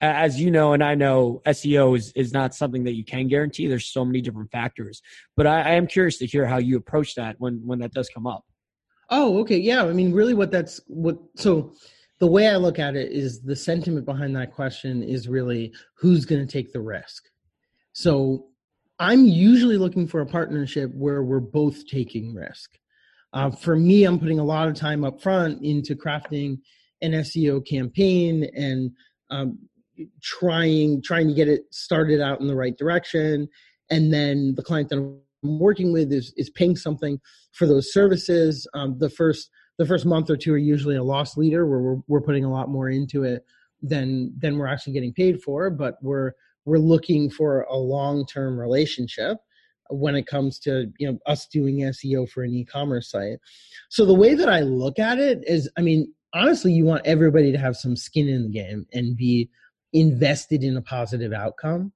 as 0.00 0.40
you 0.40 0.50
know 0.50 0.74
and 0.74 0.84
i 0.84 0.94
know 0.94 1.42
seo 1.46 1.96
is, 1.96 2.12
is 2.14 2.32
not 2.32 2.54
something 2.54 2.84
that 2.84 2.94
you 2.94 3.04
can 3.04 3.26
guarantee. 3.26 3.66
There's 3.66 3.86
so 3.86 4.04
many 4.04 4.20
different 4.20 4.50
factors. 4.50 5.02
But 5.36 5.46
I, 5.46 5.60
I 5.62 5.70
am 5.72 5.86
curious 5.86 6.18
to 6.18 6.26
hear 6.26 6.46
how 6.46 6.58
you 6.58 6.76
approach 6.76 7.14
that 7.16 7.36
when 7.38 7.60
when 7.66 7.80
that 7.80 7.92
does 7.92 8.08
come 8.08 8.26
up. 8.26 8.44
Oh 9.10 9.38
okay. 9.40 9.58
Yeah. 9.58 9.84
I 9.84 9.92
mean 9.92 10.12
really 10.12 10.34
what 10.34 10.50
that's 10.50 10.80
what 10.86 11.18
so 11.36 11.72
the 12.20 12.26
way 12.26 12.48
I 12.48 12.56
look 12.56 12.78
at 12.78 12.96
it 12.96 13.12
is 13.12 13.42
the 13.42 13.56
sentiment 13.56 14.04
behind 14.04 14.34
that 14.36 14.52
question 14.52 15.02
is 15.02 15.28
really 15.28 15.72
who's 15.94 16.24
going 16.24 16.44
to 16.44 16.52
take 16.52 16.72
the 16.72 16.80
risk. 16.80 17.24
So 17.92 18.46
I'm 18.98 19.24
usually 19.24 19.78
looking 19.78 20.08
for 20.08 20.20
a 20.20 20.26
partnership 20.26 20.92
where 20.94 21.22
we're 21.22 21.38
both 21.38 21.86
taking 21.86 22.34
risk. 22.34 22.70
Uh, 23.32 23.50
for 23.50 23.76
me, 23.76 24.04
I'm 24.04 24.18
putting 24.18 24.40
a 24.40 24.44
lot 24.44 24.66
of 24.66 24.74
time 24.74 25.04
up 25.04 25.20
front 25.20 25.62
into 25.62 25.94
crafting 25.94 26.58
an 27.02 27.12
SEO 27.12 27.66
campaign 27.66 28.48
and 28.54 28.90
um, 29.30 29.58
trying 30.22 31.02
trying 31.02 31.28
to 31.28 31.34
get 31.34 31.48
it 31.48 31.62
started 31.70 32.20
out 32.20 32.40
in 32.40 32.46
the 32.46 32.56
right 32.56 32.76
direction. 32.76 33.48
And 33.90 34.12
then 34.12 34.54
the 34.54 34.62
client 34.62 34.90
that 34.90 34.98
I'm 34.98 35.58
working 35.58 35.92
with 35.92 36.12
is 36.12 36.32
is 36.36 36.50
paying 36.50 36.76
something 36.76 37.20
for 37.52 37.66
those 37.66 37.92
services. 37.92 38.66
Um, 38.74 38.98
the 38.98 39.10
first 39.10 39.50
the 39.78 39.86
first 39.86 40.06
month 40.06 40.28
or 40.28 40.36
two 40.36 40.52
are 40.52 40.58
usually 40.58 40.96
a 40.96 41.02
loss 41.02 41.36
leader 41.36 41.66
where 41.66 41.80
we're, 41.80 42.02
we're 42.08 42.20
putting 42.20 42.44
a 42.44 42.50
lot 42.50 42.68
more 42.68 42.88
into 42.88 43.22
it 43.24 43.44
than 43.80 44.32
than 44.38 44.58
we're 44.58 44.66
actually 44.66 44.92
getting 44.92 45.12
paid 45.12 45.40
for 45.40 45.70
but 45.70 45.94
we're 46.02 46.32
we're 46.64 46.78
looking 46.78 47.30
for 47.30 47.62
a 47.70 47.76
long-term 47.76 48.58
relationship 48.58 49.38
when 49.90 50.14
it 50.14 50.26
comes 50.26 50.58
to 50.58 50.86
you 50.98 51.10
know 51.10 51.18
us 51.26 51.46
doing 51.46 51.78
SEO 51.78 52.28
for 52.28 52.42
an 52.42 52.52
e-commerce 52.52 53.10
site. 53.10 53.38
So 53.88 54.04
the 54.04 54.14
way 54.14 54.34
that 54.34 54.48
I 54.48 54.60
look 54.60 54.98
at 54.98 55.18
it 55.18 55.42
is 55.46 55.70
I 55.78 55.82
mean 55.82 56.12
honestly 56.34 56.72
you 56.72 56.84
want 56.84 57.06
everybody 57.06 57.52
to 57.52 57.58
have 57.58 57.76
some 57.76 57.96
skin 57.96 58.28
in 58.28 58.44
the 58.44 58.48
game 58.48 58.86
and 58.92 59.16
be 59.16 59.48
invested 59.92 60.62
in 60.62 60.76
a 60.76 60.82
positive 60.82 61.32
outcome. 61.32 61.92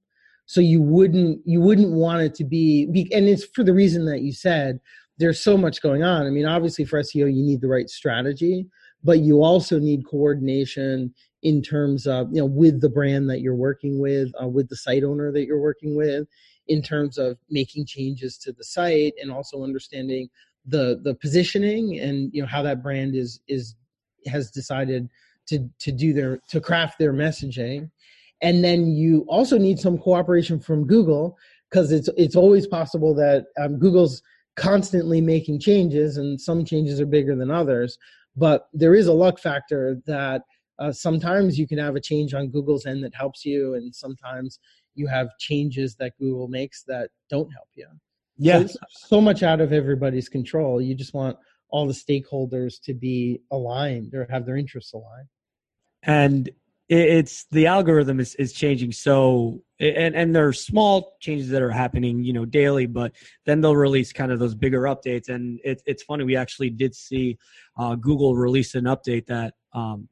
So 0.47 0.61
you 0.61 0.83
wouldn't 0.83 1.41
you 1.45 1.61
wouldn't 1.61 1.93
want 1.93 2.23
it 2.23 2.35
to 2.37 2.45
be 2.45 2.85
and 3.13 3.29
it's 3.29 3.45
for 3.45 3.65
the 3.65 3.75
reason 3.75 4.05
that 4.07 4.23
you 4.23 4.33
said 4.33 4.81
there's 5.19 5.41
so 5.41 5.57
much 5.57 5.83
going 5.83 6.03
on. 6.03 6.27
I 6.27 6.31
mean, 6.31 6.47
obviously 6.47 6.85
for 6.85 7.01
SEO, 7.01 7.33
you 7.33 7.43
need 7.43 7.61
the 7.61 7.69
right 7.69 7.89
strategy, 7.89 8.67
but 9.05 9.21
you 9.21 9.43
also 9.43 9.79
need 9.79 10.07
coordination 10.07 11.15
in 11.43 11.63
terms 11.63 12.07
of, 12.07 12.29
you 12.33 12.41
know, 12.41 12.47
with 12.47 12.81
the 12.81 12.89
brand 12.89 13.29
that 13.31 13.41
you're 13.41 13.55
working 13.55 14.01
with, 14.01 14.33
uh, 14.43 14.47
with 14.47 14.69
the 14.69 14.77
site 14.77 15.05
owner 15.05 15.31
that 15.33 15.45
you're 15.45 15.61
working 15.61 15.97
with, 15.97 16.27
in 16.69 16.83
terms 16.83 17.19
of 17.19 17.37
making 17.51 17.87
changes 17.87 18.39
to 18.39 18.53
the 18.53 18.65
site 18.65 19.15
and 19.21 19.31
also 19.31 19.65
understanding 19.65 20.29
the 20.67 21.01
the 21.03 21.15
positioning 21.17 21.99
and 21.99 22.31
you 22.33 22.41
know 22.41 22.47
how 22.47 22.63
that 22.63 22.85
brand 22.85 23.17
is 23.17 23.41
is 23.49 23.75
has 24.27 24.51
decided 24.51 25.09
to 25.47 25.69
to 25.79 25.93
do 25.93 26.13
their 26.13 26.41
to 26.49 26.61
craft 26.61 26.99
their 26.99 27.13
messaging 27.13 27.91
and 28.41 28.65
then 28.65 28.89
you 28.89 29.25
also 29.29 29.59
need 29.59 29.79
some 29.79 29.99
cooperation 29.99 30.61
from 30.61 30.87
google 30.87 31.37
because 31.71 31.93
it's 31.93 32.09
it's 32.17 32.37
always 32.37 32.67
possible 32.67 33.15
that 33.15 33.47
um, 33.61 33.79
google's 33.79 34.23
constantly 34.57 35.21
making 35.21 35.61
changes, 35.61 36.17
and 36.17 36.41
some 36.41 36.65
changes 36.65 37.01
are 37.01 37.07
bigger 37.07 37.35
than 37.35 37.51
others. 37.51 37.99
But 38.37 38.69
there 38.73 38.95
is 38.95 39.07
a 39.07 39.13
luck 39.13 39.39
factor 39.39 40.01
that 40.07 40.43
uh, 40.79 40.93
sometimes 40.93 41.59
you 41.59 41.67
can 41.67 41.79
have 41.79 41.97
a 41.97 42.01
change 42.01 42.35
on 42.35 42.49
Google's 42.49 42.87
end 42.87 43.05
that 43.05 43.15
helps 43.15 43.45
you, 43.45 43.75
and 43.75 43.95
sometimes 43.95 44.59
you 44.95 45.07
have 45.07 45.29
changes 45.39 45.95
that 45.97 46.13
Google 46.19 46.49
makes 46.49 46.83
that 46.85 47.11
don't 47.31 47.51
help 47.51 47.69
you. 47.75 47.87
Yeah, 48.39 48.67
so, 48.67 48.79
so 48.91 49.21
much 49.21 49.43
out 49.43 49.61
of 49.61 49.73
everybody's 49.73 50.29
control. 50.29 50.81
You 50.81 50.95
just 50.95 51.15
want 51.15 51.37
all 51.73 51.87
the 51.87 51.95
stakeholders 51.95 52.81
to 52.83 52.95
be 52.95 53.41
aligned 53.51 54.15
or 54.15 54.27
have 54.31 54.47
their 54.47 54.57
interests 54.57 54.93
aligned. 54.93 55.29
And 56.05 56.51
it's 56.89 57.45
the 57.51 57.67
algorithm 57.67 58.21
is, 58.21 58.35
is 58.35 58.53
changing 58.53 58.93
so 58.93 59.63
and 59.81 60.15
and 60.15 60.37
there 60.37 60.47
are 60.47 60.53
small 60.53 61.17
changes 61.21 61.49
that 61.49 61.63
are 61.63 61.71
happening 61.71 62.23
you 62.23 62.33
know 62.33 62.45
daily 62.45 62.87
but 62.87 63.13
then 63.47 63.61
they'll 63.61 63.77
release 63.77 64.13
kind 64.13 64.31
of 64.31 64.39
those 64.39 64.55
bigger 64.55 64.83
updates 64.83 65.29
and 65.29 65.59
it, 65.65 65.81
it's 65.87 66.03
funny 66.03 66.25
we 66.25 66.37
actually 66.37 66.69
did 66.69 66.95
see 66.95 67.39
uh, 67.79 67.95
google 67.95 68.37
release 68.37 68.75
an 68.75 68.85
update 68.85 69.27
that 69.27 69.55
um, 69.73 70.09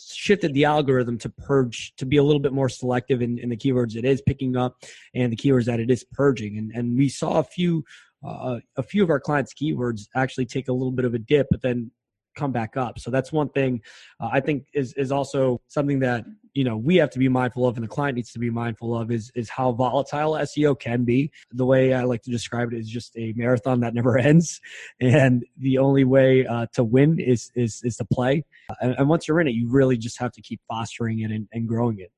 shifted 0.00 0.52
the 0.52 0.64
algorithm 0.64 1.16
to 1.16 1.28
purge 1.28 1.94
to 1.96 2.04
be 2.04 2.16
a 2.16 2.22
little 2.22 2.40
bit 2.40 2.52
more 2.52 2.68
selective 2.68 3.22
in, 3.22 3.38
in 3.38 3.48
the 3.48 3.56
keywords 3.56 3.94
it 3.94 4.04
is 4.04 4.20
picking 4.22 4.56
up 4.56 4.82
and 5.14 5.32
the 5.32 5.36
keywords 5.36 5.66
that 5.66 5.80
it 5.80 5.90
is 5.90 6.02
purging 6.12 6.58
and 6.58 6.72
and 6.74 6.96
we 6.96 7.08
saw 7.08 7.38
a 7.38 7.44
few 7.44 7.84
uh, 8.24 8.58
a 8.76 8.82
few 8.82 9.02
of 9.02 9.10
our 9.10 9.20
clients 9.20 9.52
keywords 9.54 10.08
actually 10.14 10.46
take 10.46 10.68
a 10.68 10.72
little 10.72 10.92
bit 10.92 11.04
of 11.04 11.14
a 11.14 11.18
dip 11.18 11.46
but 11.50 11.62
then 11.62 11.90
come 12.36 12.52
back 12.52 12.76
up. 12.76 12.98
So 12.98 13.10
that's 13.10 13.32
one 13.32 13.48
thing 13.48 13.80
uh, 14.20 14.28
I 14.32 14.40
think 14.40 14.66
is 14.74 14.92
is 14.94 15.10
also 15.10 15.60
something 15.66 16.00
that 16.00 16.24
you 16.54 16.62
know 16.62 16.76
we 16.76 16.96
have 16.96 17.10
to 17.10 17.18
be 17.18 17.28
mindful 17.28 17.66
of, 17.66 17.76
and 17.76 17.82
the 17.82 17.88
client 17.88 18.16
needs 18.16 18.30
to 18.32 18.38
be 18.38 18.50
mindful 18.50 18.96
of 18.96 19.10
is 19.10 19.32
is 19.34 19.48
how 19.48 19.72
volatile 19.72 20.32
SEO 20.32 20.78
can 20.78 21.04
be. 21.04 21.32
The 21.50 21.66
way 21.66 21.94
I 21.94 22.04
like 22.04 22.22
to 22.22 22.30
describe 22.30 22.72
it 22.72 22.78
is 22.78 22.88
just 22.88 23.16
a 23.16 23.32
marathon 23.34 23.80
that 23.80 23.94
never 23.94 24.16
ends, 24.32 24.60
and 25.00 25.44
the 25.58 25.78
only 25.78 26.04
way 26.04 26.46
uh, 26.46 26.66
to 26.74 26.84
win 26.84 27.18
is 27.18 27.50
is 27.56 27.80
is 27.82 27.96
to 27.96 28.04
play. 28.04 28.44
And, 28.80 28.94
and, 28.98 29.08
once 29.08 29.26
you're 29.26 29.40
in 29.40 29.48
it, 29.48 29.54
you 29.54 29.68
really 29.68 29.96
just 29.96 30.18
have 30.18 30.32
to 30.32 30.42
keep 30.42 30.60
fostering 30.68 31.20
it 31.20 31.30
and, 31.30 31.48
and 31.52 31.66
growing 31.66 31.98
it. 32.00 32.10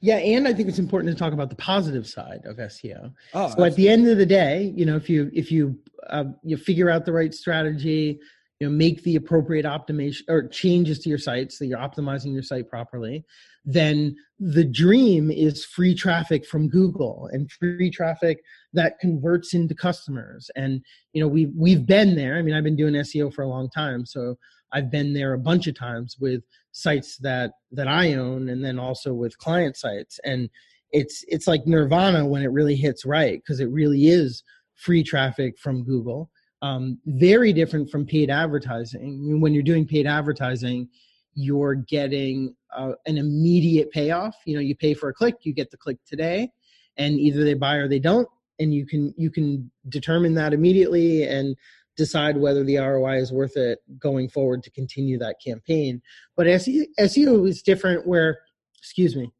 Yeah, 0.00 0.16
and 0.16 0.48
I 0.48 0.54
think 0.54 0.68
it's 0.68 0.78
important 0.78 1.14
to 1.14 1.18
talk 1.18 1.32
about 1.32 1.50
the 1.50 1.56
positive 1.56 2.06
side 2.06 2.40
of 2.46 2.56
SEO. 2.56 3.12
Oh, 3.34 3.48
so 3.48 3.64
absolutely. 3.64 3.68
at 3.68 3.76
the 3.76 3.88
end 3.90 4.08
of 4.08 4.16
the 4.16 4.26
day, 4.26 4.72
you 4.74 4.86
know, 4.86 4.96
if 4.96 5.10
you 5.10 5.30
if 5.34 5.52
you 5.52 5.78
uh, 6.08 6.24
you 6.42 6.56
figure 6.56 6.88
out 6.88 7.04
the 7.04 7.12
right 7.12 7.34
strategy, 7.34 8.18
you 8.60 8.68
know 8.68 8.72
make 8.72 9.02
the 9.02 9.16
appropriate 9.16 9.64
optimization 9.64 10.22
or 10.28 10.46
changes 10.46 10.98
to 11.00 11.08
your 11.08 11.18
site 11.18 11.50
so 11.50 11.64
you're 11.64 11.78
optimizing 11.78 12.32
your 12.32 12.42
site 12.42 12.68
properly 12.68 13.24
then 13.64 14.14
the 14.38 14.64
dream 14.64 15.30
is 15.30 15.64
free 15.64 15.94
traffic 15.94 16.46
from 16.46 16.68
google 16.68 17.28
and 17.32 17.50
free 17.50 17.90
traffic 17.90 18.42
that 18.72 18.98
converts 19.00 19.54
into 19.54 19.74
customers 19.74 20.50
and 20.56 20.82
you 21.12 21.20
know 21.20 21.28
we've 21.28 21.52
we've 21.56 21.86
been 21.86 22.14
there 22.14 22.36
i 22.36 22.42
mean 22.42 22.54
i've 22.54 22.64
been 22.64 22.76
doing 22.76 22.94
seo 22.94 23.32
for 23.32 23.42
a 23.42 23.48
long 23.48 23.68
time 23.70 24.04
so 24.04 24.36
i've 24.72 24.90
been 24.90 25.12
there 25.12 25.34
a 25.34 25.38
bunch 25.38 25.66
of 25.66 25.74
times 25.74 26.16
with 26.20 26.42
sites 26.72 27.16
that 27.18 27.52
that 27.72 27.88
i 27.88 28.14
own 28.14 28.48
and 28.48 28.64
then 28.64 28.78
also 28.78 29.12
with 29.12 29.36
client 29.38 29.76
sites 29.76 30.18
and 30.24 30.48
it's 30.92 31.24
it's 31.28 31.46
like 31.46 31.66
nirvana 31.66 32.26
when 32.26 32.42
it 32.42 32.50
really 32.50 32.76
hits 32.76 33.04
right 33.04 33.40
because 33.42 33.60
it 33.60 33.70
really 33.70 34.08
is 34.08 34.42
free 34.76 35.02
traffic 35.02 35.58
from 35.58 35.84
google 35.84 36.30
um, 36.62 36.98
very 37.06 37.52
different 37.52 37.90
from 37.90 38.06
paid 38.06 38.30
advertising. 38.30 39.40
When 39.40 39.54
you're 39.54 39.62
doing 39.62 39.86
paid 39.86 40.06
advertising, 40.06 40.88
you're 41.34 41.74
getting 41.74 42.54
uh, 42.74 42.92
an 43.06 43.18
immediate 43.18 43.90
payoff. 43.90 44.34
You 44.44 44.56
know, 44.56 44.60
you 44.60 44.76
pay 44.76 44.94
for 44.94 45.08
a 45.08 45.14
click, 45.14 45.36
you 45.42 45.52
get 45.54 45.70
the 45.70 45.76
click 45.76 45.98
today, 46.06 46.50
and 46.96 47.18
either 47.18 47.44
they 47.44 47.54
buy 47.54 47.76
or 47.76 47.88
they 47.88 47.98
don't, 47.98 48.28
and 48.58 48.74
you 48.74 48.86
can 48.86 49.14
you 49.16 49.30
can 49.30 49.70
determine 49.88 50.34
that 50.34 50.52
immediately 50.52 51.24
and 51.24 51.56
decide 52.00 52.38
whether 52.38 52.64
the 52.64 52.78
ROI 52.78 53.18
is 53.18 53.30
worth 53.30 53.58
it 53.58 53.78
going 53.98 54.26
forward 54.26 54.62
to 54.62 54.70
continue 54.70 55.18
that 55.18 55.36
campaign. 55.44 56.00
But 56.34 56.46
SEO, 56.46 57.46
is 57.46 57.60
different 57.60 58.06
where, 58.06 58.38
excuse 58.78 59.14
me, 59.14 59.30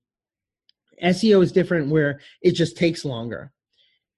SEO 1.03 1.43
is 1.43 1.53
different 1.53 1.91
where 1.91 2.21
it 2.43 2.53
just 2.53 2.77
takes 2.77 3.03
longer. 3.03 3.51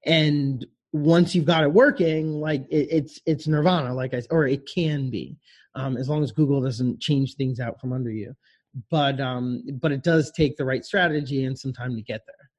And 0.04 0.66
once 0.92 1.37
you've 1.37 1.44
got 1.44 1.62
it 1.62 1.72
working, 1.72 2.40
like 2.40 2.66
it, 2.68 2.88
it's 2.90 3.20
it's 3.26 3.46
nirvana, 3.46 3.94
like 3.94 4.12
I 4.12 4.22
or 4.30 4.49
it 4.49 4.66
can 4.66 5.08
be, 5.08 5.37
um, 5.76 5.96
as 5.96 6.08
long 6.08 6.25
as 6.25 6.32
Google 6.32 6.61
doesn't 6.61 7.00
change 7.00 7.37
things 7.37 7.61
out 7.61 7.80
from 7.80 7.92
under 7.92 8.11
you. 8.11 8.34
But 8.90 9.20
um, 9.20 9.62
but 9.80 9.92
it 9.92 10.02
does 10.02 10.32
take 10.32 10.56
the 10.56 10.64
right 10.64 10.84
strategy 10.84 11.44
and 11.44 11.56
some 11.56 11.72
time 11.72 11.94
to 11.94 12.02
get 12.02 12.22
there. 12.26 12.50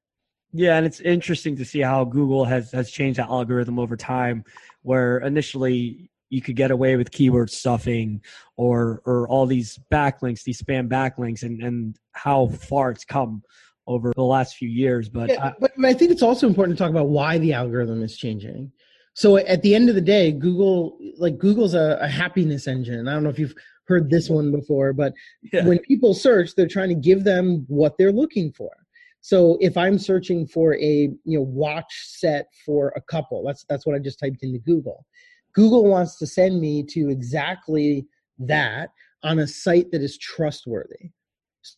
Yeah, 0.56 0.76
and 0.76 0.86
it's 0.86 1.00
interesting 1.00 1.56
to 1.56 1.64
see 1.64 1.80
how 1.80 2.04
Google 2.04 2.44
has 2.46 2.70
has 2.70 2.90
changed 2.90 3.18
that 3.18 3.28
algorithm 3.28 3.78
over 3.78 3.96
time, 3.96 4.44
where 4.84 5.18
initially 5.18 6.10
you 6.30 6.40
could 6.40 6.56
get 6.56 6.70
away 6.70 6.96
with 6.96 7.10
keyword 7.10 7.50
stuffing 7.50 8.22
or 8.56 9.02
or 9.04 9.28
all 9.28 9.46
these 9.46 9.78
backlinks, 9.90 10.44
these 10.44 10.62
spam 10.62 10.88
backlinks, 10.88 11.42
and 11.42 11.62
and 11.62 11.98
how 12.12 12.46
far 12.46 12.90
it's 12.90 13.04
come 13.04 13.42
over 13.86 14.12
the 14.14 14.22
last 14.22 14.56
few 14.56 14.68
years. 14.68 15.08
But, 15.08 15.28
yeah, 15.30 15.46
I, 15.46 15.52
but 15.60 15.72
I 15.84 15.92
think 15.92 16.10
it's 16.10 16.22
also 16.22 16.46
important 16.46 16.78
to 16.78 16.82
talk 16.82 16.90
about 16.90 17.08
why 17.08 17.38
the 17.38 17.52
algorithm 17.52 18.02
is 18.02 18.16
changing. 18.16 18.72
So 19.14 19.36
at 19.36 19.62
the 19.62 19.74
end 19.74 19.88
of 19.88 19.94
the 19.94 20.00
day, 20.00 20.32
Google, 20.32 20.98
like 21.18 21.38
Google's 21.38 21.74
a, 21.74 21.98
a 22.00 22.08
happiness 22.08 22.66
engine. 22.66 23.06
I 23.06 23.12
don't 23.12 23.22
know 23.22 23.30
if 23.30 23.38
you've 23.38 23.54
heard 23.86 24.10
this 24.10 24.28
one 24.28 24.50
before, 24.50 24.92
but 24.92 25.12
yeah. 25.52 25.64
when 25.66 25.78
people 25.80 26.14
search, 26.14 26.54
they're 26.54 26.66
trying 26.66 26.88
to 26.88 26.94
give 26.94 27.24
them 27.24 27.64
what 27.68 27.96
they're 27.98 28.12
looking 28.12 28.52
for. 28.52 28.70
So 29.24 29.56
if 29.62 29.78
I'm 29.78 29.98
searching 29.98 30.46
for 30.46 30.74
a 30.74 31.08
you 31.24 31.38
know 31.38 31.40
watch 31.40 31.90
set 32.08 32.48
for 32.66 32.92
a 32.94 33.00
couple, 33.00 33.42
that's 33.42 33.64
that's 33.70 33.86
what 33.86 33.96
I 33.96 33.98
just 33.98 34.20
typed 34.20 34.42
into 34.42 34.58
Google. 34.58 35.06
Google 35.54 35.86
wants 35.86 36.18
to 36.18 36.26
send 36.26 36.60
me 36.60 36.82
to 36.90 37.08
exactly 37.08 38.06
that 38.38 38.90
on 39.22 39.38
a 39.38 39.46
site 39.46 39.90
that 39.92 40.02
is 40.02 40.18
trustworthy. 40.18 41.08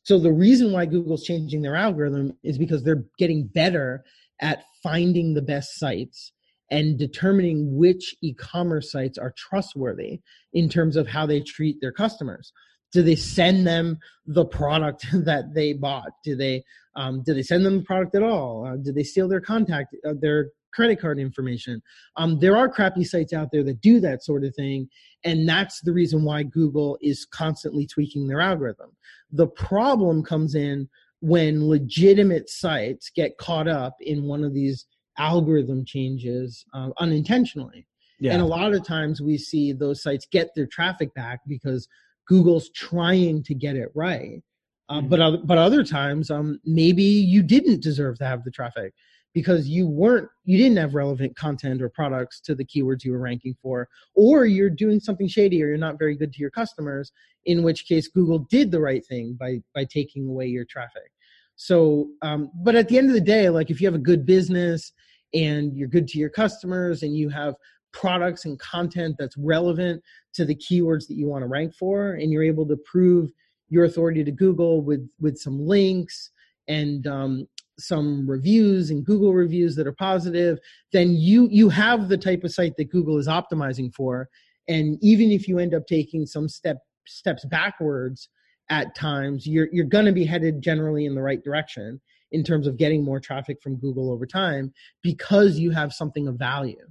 So 0.02 0.18
the 0.18 0.32
reason 0.32 0.72
why 0.72 0.86
Google's 0.86 1.22
changing 1.22 1.62
their 1.62 1.76
algorithm 1.76 2.36
is 2.42 2.58
because 2.58 2.82
they're 2.82 3.04
getting 3.16 3.46
better 3.46 4.04
at 4.40 4.64
finding 4.82 5.32
the 5.32 5.42
best 5.42 5.78
sites 5.78 6.32
and 6.72 6.98
determining 6.98 7.76
which 7.76 8.16
e-commerce 8.22 8.90
sites 8.90 9.18
are 9.18 9.32
trustworthy 9.36 10.20
in 10.52 10.68
terms 10.68 10.96
of 10.96 11.06
how 11.06 11.26
they 11.26 11.40
treat 11.42 11.80
their 11.80 11.92
customers. 11.92 12.52
Do 12.92 13.02
they 13.02 13.16
send 13.16 13.66
them 13.66 13.98
the 14.26 14.44
product 14.44 15.06
that 15.12 15.54
they 15.54 15.72
bought? 15.72 16.10
Do 16.24 16.36
they 16.36 16.64
um, 16.94 17.22
do 17.22 17.34
they 17.34 17.42
send 17.42 17.64
them 17.64 17.78
the 17.78 17.84
product 17.84 18.14
at 18.14 18.22
all? 18.22 18.66
Uh, 18.66 18.76
do 18.76 18.90
they 18.90 19.02
steal 19.02 19.28
their 19.28 19.40
contact, 19.40 19.94
uh, 20.06 20.14
their 20.18 20.48
credit 20.72 20.98
card 20.98 21.18
information? 21.18 21.82
Um, 22.16 22.38
there 22.40 22.56
are 22.56 22.70
crappy 22.70 23.04
sites 23.04 23.34
out 23.34 23.50
there 23.52 23.62
that 23.64 23.82
do 23.82 24.00
that 24.00 24.24
sort 24.24 24.44
of 24.44 24.54
thing, 24.54 24.88
and 25.22 25.46
that's 25.46 25.80
the 25.82 25.92
reason 25.92 26.24
why 26.24 26.42
Google 26.42 26.96
is 27.02 27.26
constantly 27.26 27.86
tweaking 27.86 28.28
their 28.28 28.40
algorithm. 28.40 28.96
The 29.30 29.46
problem 29.46 30.22
comes 30.22 30.54
in 30.54 30.88
when 31.20 31.68
legitimate 31.68 32.48
sites 32.48 33.10
get 33.14 33.36
caught 33.38 33.68
up 33.68 33.96
in 34.00 34.24
one 34.24 34.42
of 34.42 34.54
these 34.54 34.86
algorithm 35.18 35.84
changes 35.84 36.64
uh, 36.74 36.90
unintentionally. 36.98 37.86
Yeah. 38.18 38.32
And 38.32 38.42
a 38.42 38.46
lot 38.46 38.72
of 38.72 38.84
times 38.84 39.20
we 39.20 39.36
see 39.36 39.72
those 39.72 40.02
sites 40.02 40.26
get 40.30 40.54
their 40.54 40.66
traffic 40.66 41.12
back 41.14 41.40
because 41.46 41.88
Google's 42.26 42.70
trying 42.70 43.42
to 43.44 43.54
get 43.54 43.76
it 43.76 43.90
right. 43.94 44.42
Um, 44.88 45.08
mm-hmm. 45.08 45.08
But 45.08 45.46
but 45.46 45.58
other 45.58 45.84
times, 45.84 46.30
um, 46.30 46.60
maybe 46.64 47.02
you 47.02 47.42
didn't 47.42 47.82
deserve 47.82 48.18
to 48.18 48.26
have 48.26 48.44
the 48.44 48.50
traffic 48.50 48.94
because 49.34 49.68
you 49.68 49.86
weren't 49.86 50.28
you 50.44 50.56
didn't 50.56 50.78
have 50.78 50.94
relevant 50.94 51.36
content 51.36 51.82
or 51.82 51.88
products 51.88 52.40
to 52.40 52.54
the 52.54 52.64
keywords 52.64 53.04
you 53.04 53.12
were 53.12 53.18
ranking 53.18 53.54
for, 53.60 53.88
or 54.14 54.46
you're 54.46 54.70
doing 54.70 55.00
something 55.00 55.28
shady 55.28 55.62
or 55.62 55.68
you're 55.68 55.76
not 55.76 55.98
very 55.98 56.16
good 56.16 56.32
to 56.32 56.40
your 56.40 56.50
customers. 56.50 57.12
In 57.44 57.62
which 57.62 57.86
case, 57.86 58.08
Google 58.08 58.40
did 58.50 58.70
the 58.70 58.80
right 58.80 59.04
thing 59.04 59.36
by 59.38 59.60
by 59.74 59.84
taking 59.84 60.28
away 60.28 60.46
your 60.46 60.64
traffic. 60.64 61.10
So, 61.56 62.08
um, 62.22 62.50
but 62.54 62.76
at 62.76 62.88
the 62.88 62.98
end 62.98 63.08
of 63.08 63.14
the 63.14 63.20
day, 63.20 63.48
like 63.48 63.70
if 63.70 63.80
you 63.80 63.86
have 63.86 63.94
a 63.94 63.98
good 63.98 64.26
business 64.26 64.92
and 65.34 65.76
you're 65.76 65.88
good 65.88 66.06
to 66.08 66.18
your 66.18 66.30
customers 66.30 67.02
and 67.02 67.16
you 67.16 67.28
have 67.30 67.54
products 67.96 68.44
and 68.44 68.58
content 68.58 69.16
that's 69.18 69.36
relevant 69.38 70.02
to 70.34 70.44
the 70.44 70.54
keywords 70.54 71.06
that 71.08 71.16
you 71.16 71.26
want 71.26 71.42
to 71.42 71.46
rank 71.46 71.74
for 71.74 72.12
and 72.12 72.30
you're 72.30 72.44
able 72.44 72.66
to 72.66 72.76
prove 72.84 73.30
your 73.70 73.86
authority 73.86 74.22
to 74.22 74.30
google 74.30 74.82
with 74.82 75.08
with 75.18 75.38
some 75.38 75.58
links 75.58 76.30
and 76.68 77.06
um, 77.06 77.48
some 77.78 78.28
reviews 78.28 78.90
and 78.90 79.06
google 79.06 79.32
reviews 79.32 79.74
that 79.74 79.86
are 79.86 79.92
positive 79.92 80.58
then 80.92 81.14
you 81.14 81.48
you 81.50 81.70
have 81.70 82.08
the 82.08 82.18
type 82.18 82.44
of 82.44 82.52
site 82.52 82.76
that 82.76 82.90
google 82.90 83.18
is 83.18 83.28
optimizing 83.28 83.92
for. 83.94 84.28
And 84.68 84.98
even 85.00 85.30
if 85.30 85.46
you 85.46 85.58
end 85.58 85.74
up 85.74 85.86
taking 85.86 86.26
some 86.26 86.48
step 86.48 86.78
steps 87.06 87.44
backwards 87.46 88.28
at 88.68 88.94
times 88.96 89.46
you're 89.46 89.68
you're 89.72 89.84
going 89.84 90.06
to 90.06 90.12
be 90.12 90.24
headed 90.24 90.60
generally 90.60 91.06
in 91.06 91.14
the 91.14 91.22
right 91.22 91.42
direction 91.42 92.00
in 92.32 92.42
terms 92.42 92.66
of 92.66 92.76
getting 92.76 93.04
more 93.04 93.20
traffic 93.20 93.58
from 93.62 93.76
google 93.76 94.10
over 94.10 94.26
time 94.26 94.72
because 95.02 95.56
you 95.56 95.70
have 95.70 95.92
something 95.92 96.26
of 96.26 96.36
value 96.36 96.84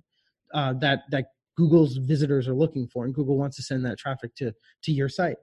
uh, 0.56 0.74
that 0.74 1.04
that 1.12 1.26
Google's 1.56 1.98
visitors 1.98 2.48
are 2.48 2.56
looking 2.56 2.88
for, 2.88 3.06
and 3.06 3.14
Google 3.14 3.38
wants 3.38 3.58
to 3.58 3.64
send 3.64 3.86
that 3.86 4.00
traffic 4.00 4.34
to 4.36 4.54
to 4.84 4.92
your 4.92 5.10
site. 5.10 5.38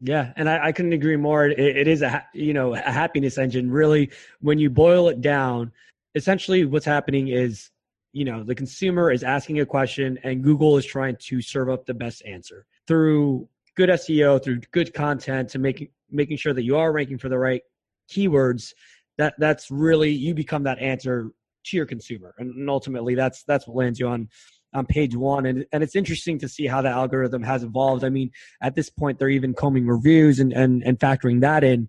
Yeah, 0.00 0.32
and 0.36 0.48
I, 0.48 0.66
I 0.66 0.72
couldn't 0.72 0.92
agree 0.92 1.16
more. 1.16 1.46
It, 1.46 1.58
it 1.58 1.88
is 1.88 2.02
a 2.02 2.24
you 2.34 2.52
know 2.52 2.74
a 2.74 2.78
happiness 2.80 3.38
engine. 3.38 3.70
Really, 3.70 4.10
when 4.40 4.58
you 4.58 4.70
boil 4.70 5.08
it 5.08 5.20
down, 5.20 5.72
essentially 6.14 6.64
what's 6.64 6.84
happening 6.84 7.28
is 7.28 7.70
you 8.12 8.24
know 8.24 8.44
the 8.44 8.54
consumer 8.54 9.10
is 9.10 9.24
asking 9.24 9.60
a 9.60 9.66
question, 9.66 10.18
and 10.22 10.44
Google 10.44 10.76
is 10.76 10.84
trying 10.84 11.16
to 11.16 11.40
serve 11.40 11.70
up 11.70 11.86
the 11.86 11.94
best 11.94 12.22
answer 12.24 12.66
through 12.86 13.48
good 13.74 13.88
SEO, 13.88 14.42
through 14.42 14.60
good 14.72 14.92
content, 14.92 15.48
to 15.50 15.58
making 15.58 15.88
making 16.10 16.36
sure 16.36 16.52
that 16.52 16.64
you 16.64 16.76
are 16.76 16.92
ranking 16.92 17.18
for 17.18 17.28
the 17.28 17.38
right 17.38 17.62
keywords. 18.10 18.74
That 19.18 19.34
that's 19.38 19.70
really 19.70 20.10
you 20.10 20.34
become 20.34 20.62
that 20.64 20.78
answer 20.78 21.30
to 21.64 21.76
your 21.76 21.86
consumer 21.86 22.34
and 22.38 22.68
ultimately 22.68 23.14
that's 23.14 23.42
that's 23.44 23.66
what 23.66 23.76
lands 23.76 23.98
you 23.98 24.08
on 24.08 24.28
on 24.74 24.86
page 24.86 25.14
one 25.14 25.46
and, 25.46 25.66
and 25.72 25.82
it's 25.82 25.94
interesting 25.94 26.38
to 26.38 26.48
see 26.48 26.66
how 26.66 26.80
the 26.80 26.88
algorithm 26.88 27.42
has 27.42 27.62
evolved. 27.62 28.04
I 28.04 28.08
mean 28.08 28.30
at 28.62 28.74
this 28.74 28.88
point 28.88 29.18
they're 29.18 29.28
even 29.28 29.54
combing 29.54 29.86
reviews 29.86 30.38
and 30.38 30.52
and, 30.52 30.82
and 30.82 30.98
factoring 30.98 31.40
that 31.42 31.62
in 31.64 31.88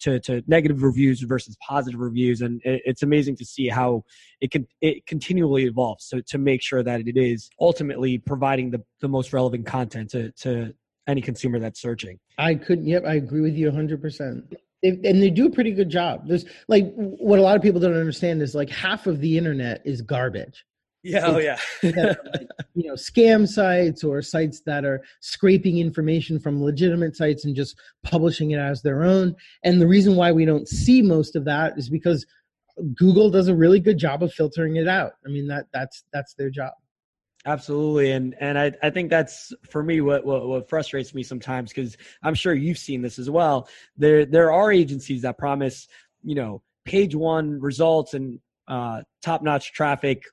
to, 0.00 0.18
to 0.20 0.42
negative 0.46 0.82
reviews 0.82 1.20
versus 1.20 1.56
positive 1.66 2.00
reviews 2.00 2.40
and 2.40 2.60
it, 2.64 2.82
it's 2.84 3.02
amazing 3.02 3.36
to 3.36 3.44
see 3.44 3.68
how 3.68 4.04
it 4.40 4.50
can 4.50 4.66
it 4.80 5.06
continually 5.06 5.64
evolves 5.64 6.06
so 6.06 6.20
to 6.20 6.38
make 6.38 6.62
sure 6.62 6.82
that 6.82 7.00
it 7.00 7.16
is 7.16 7.50
ultimately 7.60 8.18
providing 8.18 8.70
the, 8.70 8.82
the 9.00 9.08
most 9.08 9.32
relevant 9.32 9.66
content 9.66 10.10
to 10.10 10.30
to 10.32 10.72
any 11.06 11.22
consumer 11.22 11.58
that's 11.58 11.80
searching. 11.80 12.18
I 12.36 12.54
couldn't, 12.54 12.86
yep 12.86 13.04
i 13.04 13.14
agree 13.14 13.40
with 13.40 13.54
you 13.54 13.70
100% 13.70 14.56
they, 14.82 14.90
and 14.90 15.22
they 15.22 15.30
do 15.30 15.46
a 15.46 15.50
pretty 15.50 15.72
good 15.72 15.90
job. 15.90 16.26
There's 16.26 16.44
like 16.68 16.92
what 16.94 17.38
a 17.38 17.42
lot 17.42 17.56
of 17.56 17.62
people 17.62 17.80
don't 17.80 17.94
understand 17.94 18.42
is 18.42 18.54
like 18.54 18.70
half 18.70 19.06
of 19.06 19.20
the 19.20 19.36
internet 19.36 19.82
is 19.84 20.02
garbage. 20.02 20.64
Yeah, 21.02 21.26
oh 21.26 21.38
yeah. 21.38 21.58
like, 21.82 22.48
you 22.74 22.88
know, 22.88 22.94
scam 22.94 23.46
sites 23.46 24.02
or 24.02 24.20
sites 24.20 24.60
that 24.66 24.84
are 24.84 25.02
scraping 25.20 25.78
information 25.78 26.38
from 26.38 26.62
legitimate 26.62 27.16
sites 27.16 27.44
and 27.44 27.54
just 27.54 27.78
publishing 28.02 28.50
it 28.50 28.58
as 28.58 28.82
their 28.82 29.04
own. 29.04 29.34
And 29.62 29.80
the 29.80 29.86
reason 29.86 30.16
why 30.16 30.32
we 30.32 30.44
don't 30.44 30.68
see 30.68 31.00
most 31.00 31.36
of 31.36 31.44
that 31.44 31.78
is 31.78 31.88
because 31.88 32.26
Google 32.96 33.30
does 33.30 33.48
a 33.48 33.54
really 33.54 33.80
good 33.80 33.98
job 33.98 34.22
of 34.22 34.32
filtering 34.32 34.76
it 34.76 34.88
out. 34.88 35.12
I 35.24 35.28
mean 35.28 35.46
that 35.48 35.66
that's 35.72 36.04
that's 36.12 36.34
their 36.34 36.50
job. 36.50 36.72
Absolutely, 37.46 38.10
and 38.12 38.34
and 38.40 38.58
I, 38.58 38.72
I 38.82 38.90
think 38.90 39.10
that's 39.10 39.52
for 39.70 39.82
me 39.82 40.00
what 40.00 40.24
what, 40.24 40.46
what 40.46 40.68
frustrates 40.68 41.14
me 41.14 41.22
sometimes 41.22 41.70
because 41.70 41.96
I'm 42.22 42.34
sure 42.34 42.52
you've 42.52 42.78
seen 42.78 43.00
this 43.00 43.18
as 43.18 43.30
well. 43.30 43.68
There 43.96 44.26
there 44.26 44.52
are 44.52 44.72
agencies 44.72 45.22
that 45.22 45.38
promise 45.38 45.86
you 46.22 46.34
know 46.34 46.62
page 46.84 47.14
one 47.14 47.60
results 47.60 48.14
and 48.14 48.40
uh, 48.66 49.02
top 49.22 49.42
notch 49.42 49.72
traffic 49.72 50.24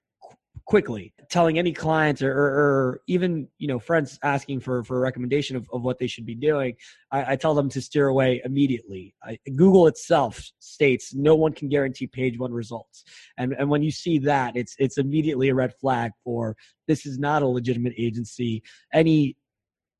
quickly 0.65 1.13
telling 1.29 1.59
any 1.59 1.71
clients 1.71 2.21
or, 2.21 2.31
or, 2.31 2.45
or, 2.45 3.01
even 3.07 3.47
you 3.57 3.67
know 3.67 3.77
friends 3.77 4.17
asking 4.23 4.59
for 4.59 4.83
for 4.83 4.97
a 4.97 4.99
recommendation 4.99 5.55
of, 5.55 5.67
of 5.71 5.83
what 5.83 5.99
they 5.99 6.07
should 6.07 6.25
be 6.25 6.35
doing 6.35 6.75
I, 7.11 7.33
I 7.33 7.35
tell 7.35 7.53
them 7.53 7.69
to 7.69 7.81
steer 7.81 8.07
away 8.07 8.41
immediately. 8.43 9.13
I, 9.23 9.37
google 9.55 9.87
itself 9.87 10.43
states 10.59 11.13
no 11.13 11.35
one 11.35 11.53
can 11.53 11.69
guarantee 11.69 12.07
page 12.07 12.37
one 12.39 12.51
results. 12.51 13.03
And 13.37 13.53
and 13.53 13.69
when 13.69 13.83
you 13.83 13.91
see 13.91 14.17
that 14.19 14.55
it's 14.55 14.75
it's 14.79 14.97
immediately 14.97 15.49
a 15.49 15.55
red 15.55 15.73
flag 15.79 16.11
for 16.23 16.55
this 16.87 17.05
is 17.05 17.19
not 17.19 17.41
a 17.41 17.47
legitimate 17.47 17.93
agency. 17.97 18.63
Any 18.93 19.37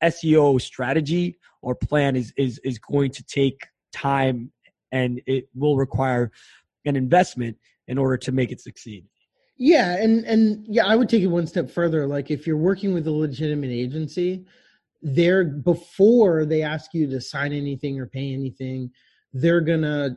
seo 0.02 0.60
strategy 0.60 1.38
or 1.62 1.74
plan 1.74 2.16
is 2.16 2.32
is 2.36 2.58
is 2.64 2.78
going 2.78 3.12
to 3.12 3.24
take 3.24 3.66
time 3.92 4.50
and 4.92 5.20
it 5.26 5.48
will 5.54 5.76
require 5.76 6.30
an 6.84 6.96
investment 6.96 7.56
in 7.88 7.98
order 7.98 8.16
to 8.16 8.32
make 8.32 8.52
it 8.52 8.60
succeed 8.60 9.04
yeah, 9.58 9.96
and 9.96 10.24
and 10.24 10.64
yeah, 10.68 10.86
I 10.86 10.96
would 10.96 11.08
take 11.08 11.22
it 11.22 11.28
one 11.28 11.46
step 11.46 11.70
further. 11.70 12.06
Like 12.06 12.30
if 12.30 12.46
you're 12.46 12.56
working 12.56 12.92
with 12.92 13.06
a 13.06 13.10
legitimate 13.10 13.70
agency, 13.70 14.44
they're 15.02 15.44
before 15.44 16.44
they 16.44 16.62
ask 16.62 16.92
you 16.92 17.06
to 17.08 17.20
sign 17.20 17.52
anything 17.52 17.98
or 17.98 18.06
pay 18.06 18.32
anything, 18.32 18.90
they're 19.32 19.60
gonna 19.60 20.16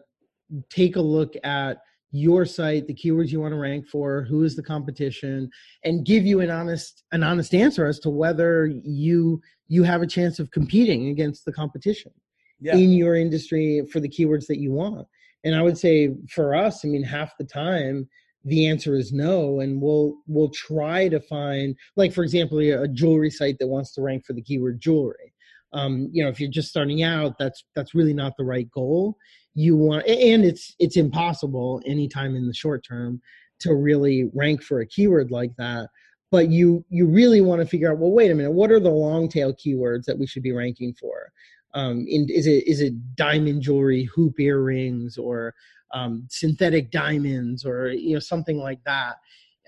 take 0.69 0.95
a 0.95 1.01
look 1.01 1.35
at 1.43 1.77
your 2.11 2.43
site, 2.43 2.87
the 2.87 2.93
keywords 2.93 3.29
you 3.29 3.39
want 3.39 3.53
to 3.53 3.59
rank 3.59 3.87
for, 3.87 4.23
who 4.23 4.43
is 4.43 4.55
the 4.55 4.63
competition, 4.63 5.49
and 5.83 6.05
give 6.05 6.25
you 6.25 6.41
an 6.41 6.49
honest 6.49 7.03
an 7.11 7.23
honest 7.23 7.53
answer 7.53 7.85
as 7.85 7.99
to 7.99 8.09
whether 8.09 8.65
you 8.65 9.41
you 9.67 9.83
have 9.83 10.01
a 10.01 10.07
chance 10.07 10.39
of 10.39 10.51
competing 10.51 11.09
against 11.09 11.45
the 11.45 11.53
competition 11.53 12.11
yeah. 12.59 12.75
in 12.75 12.91
your 12.91 13.15
industry 13.15 13.85
for 13.91 13.99
the 13.99 14.09
keywords 14.09 14.47
that 14.47 14.59
you 14.59 14.71
want. 14.71 15.07
And 15.43 15.55
I 15.55 15.61
would 15.61 15.77
say 15.77 16.15
for 16.29 16.55
us, 16.55 16.83
I 16.83 16.89
mean, 16.89 17.03
half 17.03 17.37
the 17.37 17.45
time 17.45 18.09
the 18.45 18.67
answer 18.67 18.95
is 18.95 19.11
no 19.11 19.59
and 19.59 19.81
we'll 19.81 20.15
we'll 20.27 20.49
try 20.49 21.09
to 21.09 21.19
find 21.19 21.75
like 21.95 22.13
for 22.13 22.23
example 22.23 22.59
a 22.59 22.87
jewelry 22.87 23.29
site 23.29 23.57
that 23.59 23.67
wants 23.67 23.93
to 23.93 24.01
rank 24.01 24.25
for 24.25 24.33
the 24.33 24.41
keyword 24.41 24.79
jewelry. 24.79 25.33
Um, 25.71 26.09
you 26.11 26.23
know 26.23 26.29
if 26.29 26.39
you're 26.39 26.49
just 26.49 26.69
starting 26.69 27.03
out 27.03 27.37
that's 27.37 27.63
that's 27.75 27.93
really 27.93 28.13
not 28.13 28.33
the 28.37 28.45
right 28.45 28.69
goal. 28.71 29.17
You 29.55 29.75
want 29.75 30.07
and 30.07 30.45
it's 30.45 30.75
it's 30.79 30.97
impossible 30.97 31.81
anytime 31.85 32.35
in 32.35 32.47
the 32.47 32.53
short 32.53 32.85
term 32.87 33.21
to 33.59 33.75
really 33.75 34.29
rank 34.33 34.63
for 34.63 34.79
a 34.79 34.87
keyword 34.87 35.31
like 35.31 35.51
that 35.57 35.89
but 36.31 36.49
you 36.49 36.85
you 36.89 37.07
really 37.07 37.41
want 37.41 37.61
to 37.61 37.67
figure 37.67 37.91
out 37.91 37.97
well 37.97 38.11
wait 38.11 38.31
a 38.31 38.35
minute 38.35 38.51
what 38.51 38.71
are 38.71 38.79
the 38.79 38.89
long 38.89 39.27
tail 39.27 39.53
keywords 39.53 40.05
that 40.05 40.17
we 40.17 40.27
should 40.27 40.43
be 40.43 40.51
ranking 40.51 40.93
for? 40.93 41.31
Um, 41.73 42.05
in, 42.07 42.27
is 42.29 42.47
it 42.47 42.67
is 42.67 42.81
it 42.81 43.15
diamond 43.15 43.61
jewelry 43.61 44.09
hoop 44.15 44.39
earrings 44.39 45.17
or 45.17 45.53
um, 45.93 46.27
synthetic 46.29 46.91
diamonds 46.91 47.65
or 47.65 47.89
you 47.89 48.13
know 48.13 48.19
something 48.19 48.57
like 48.57 48.83
that 48.85 49.15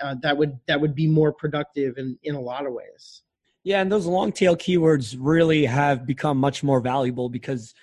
uh, 0.01 0.15
that 0.21 0.35
would 0.37 0.59
that 0.67 0.79
would 0.79 0.95
be 0.95 1.07
more 1.07 1.31
productive 1.31 1.97
in 1.97 2.17
in 2.23 2.35
a 2.35 2.39
lot 2.39 2.65
of 2.65 2.73
ways. 2.73 3.23
Yeah 3.63 3.81
and 3.81 3.91
those 3.91 4.05
long 4.05 4.31
tail 4.31 4.55
keywords 4.55 5.15
really 5.19 5.65
have 5.65 6.05
become 6.05 6.37
much 6.37 6.63
more 6.63 6.79
valuable 6.79 7.29
because 7.29 7.73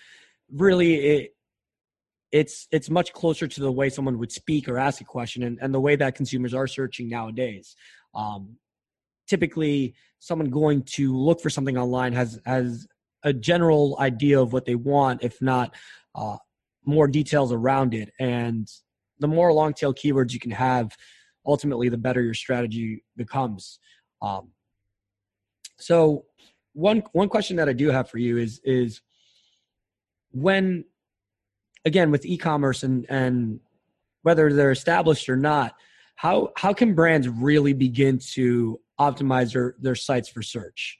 really 0.52 0.94
it 0.94 1.34
it's 2.32 2.66
it's 2.72 2.90
much 2.90 3.12
closer 3.12 3.46
to 3.46 3.60
the 3.60 3.72
way 3.72 3.88
someone 3.88 4.18
would 4.18 4.32
speak 4.32 4.68
or 4.68 4.78
ask 4.78 5.00
a 5.00 5.04
question 5.04 5.42
and, 5.44 5.58
and 5.62 5.72
the 5.72 5.80
way 5.80 5.96
that 5.96 6.14
consumers 6.14 6.52
are 6.52 6.66
searching 6.66 7.08
nowadays. 7.08 7.76
Um, 8.14 8.56
typically 9.28 9.94
someone 10.18 10.50
going 10.50 10.82
to 10.82 11.16
look 11.16 11.40
for 11.40 11.50
something 11.50 11.78
online 11.78 12.12
has 12.12 12.40
has 12.44 12.86
a 13.24 13.32
general 13.32 13.96
idea 14.00 14.40
of 14.40 14.52
what 14.52 14.64
they 14.64 14.74
want 14.74 15.22
if 15.22 15.40
not 15.40 15.74
uh, 16.14 16.36
more 16.88 17.06
details 17.06 17.52
around 17.52 17.92
it. 17.92 18.10
And 18.18 18.66
the 19.20 19.28
more 19.28 19.52
long 19.52 19.74
tail 19.74 19.92
keywords 19.92 20.32
you 20.32 20.40
can 20.40 20.50
have, 20.50 20.96
ultimately, 21.46 21.90
the 21.90 21.98
better 21.98 22.22
your 22.22 22.34
strategy 22.34 23.04
becomes. 23.14 23.78
Um, 24.22 24.48
so, 25.78 26.24
one 26.72 27.02
one 27.12 27.28
question 27.28 27.56
that 27.56 27.68
I 27.68 27.74
do 27.74 27.90
have 27.90 28.08
for 28.08 28.18
you 28.18 28.38
is 28.38 28.60
is 28.64 29.02
when 30.30 30.84
again 31.84 32.10
with 32.10 32.24
e-commerce 32.24 32.82
and 32.82 33.06
and 33.08 33.60
whether 34.22 34.52
they're 34.52 34.70
established 34.70 35.28
or 35.28 35.36
not, 35.36 35.74
how 36.16 36.52
how 36.56 36.72
can 36.72 36.94
brands 36.94 37.28
really 37.28 37.74
begin 37.74 38.18
to 38.32 38.80
optimize 38.98 39.52
their 39.52 39.74
their 39.78 39.94
sites 39.94 40.28
for 40.28 40.42
search? 40.42 40.98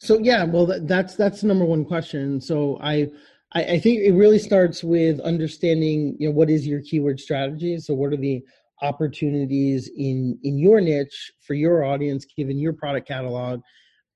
So 0.00 0.18
yeah, 0.18 0.44
well 0.44 0.66
that's 0.66 1.14
that's 1.14 1.40
the 1.40 1.46
number 1.46 1.64
one 1.64 1.84
question. 1.84 2.40
So 2.40 2.78
I 2.82 3.10
I, 3.52 3.78
think 3.78 4.00
it 4.00 4.12
really 4.12 4.38
starts 4.38 4.84
with 4.84 5.20
understanding 5.20 6.16
you 6.18 6.28
know 6.28 6.34
what 6.34 6.50
is 6.50 6.66
your 6.66 6.82
keyword 6.82 7.18
strategy. 7.18 7.78
So 7.78 7.94
what 7.94 8.12
are 8.12 8.18
the 8.18 8.44
opportunities 8.82 9.90
in 9.96 10.38
in 10.42 10.58
your 10.58 10.80
niche 10.80 11.32
for 11.40 11.54
your 11.54 11.84
audience 11.84 12.24
given 12.24 12.58
your 12.58 12.72
product 12.72 13.08
catalog 13.08 13.60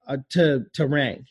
uh, 0.07 0.19
to 0.31 0.65
to 0.75 0.87
rank? 0.87 1.25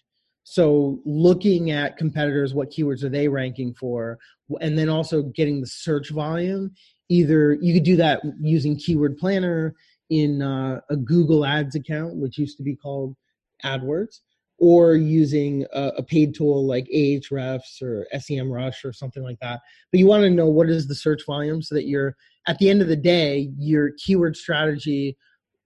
So 0.43 0.99
looking 1.05 1.69
at 1.71 1.97
competitors 1.97 2.53
what 2.53 2.71
keywords 2.71 3.03
are 3.03 3.09
they 3.09 3.27
ranking 3.27 3.73
for? 3.73 4.17
And 4.59 4.77
then 4.77 4.89
also 4.89 5.21
getting 5.21 5.61
the 5.61 5.67
search 5.67 6.09
volume. 6.09 6.71
Either 7.09 7.53
you 7.61 7.73
could 7.73 7.83
do 7.83 7.97
that 7.97 8.21
using 8.41 8.77
keyword 8.77 9.17
planner 9.17 9.75
in 10.09 10.41
uh, 10.41 10.81
a 10.89 10.95
google 10.95 11.45
ads 11.45 11.75
account 11.75 12.15
which 12.15 12.37
used 12.37 12.57
to 12.57 12.63
be 12.63 12.75
called 12.75 13.15
adwords 13.63 14.19
or 14.61 14.93
using 14.93 15.65
a, 15.73 15.87
a, 15.97 16.03
paid 16.03 16.35
tool 16.35 16.67
like 16.67 16.87
ahrefs 16.95 17.81
or 17.81 18.05
semrush 18.15 18.85
or 18.85 18.93
something 18.93 19.23
like 19.23 19.39
that. 19.41 19.59
But 19.91 19.99
you 19.99 20.05
want 20.05 20.21
to 20.21 20.29
know 20.29 20.45
what 20.45 20.69
is 20.69 20.87
the 20.87 20.93
search 20.93 21.25
volume 21.25 21.63
so 21.63 21.73
that 21.73 21.87
you're 21.87 22.15
at 22.47 22.59
the 22.59 22.69
end 22.69 22.79
of 22.79 22.87
the 22.87 22.95
day 22.95 23.49
your 23.57 23.89
keyword 23.97 24.37
strategy 24.37 25.17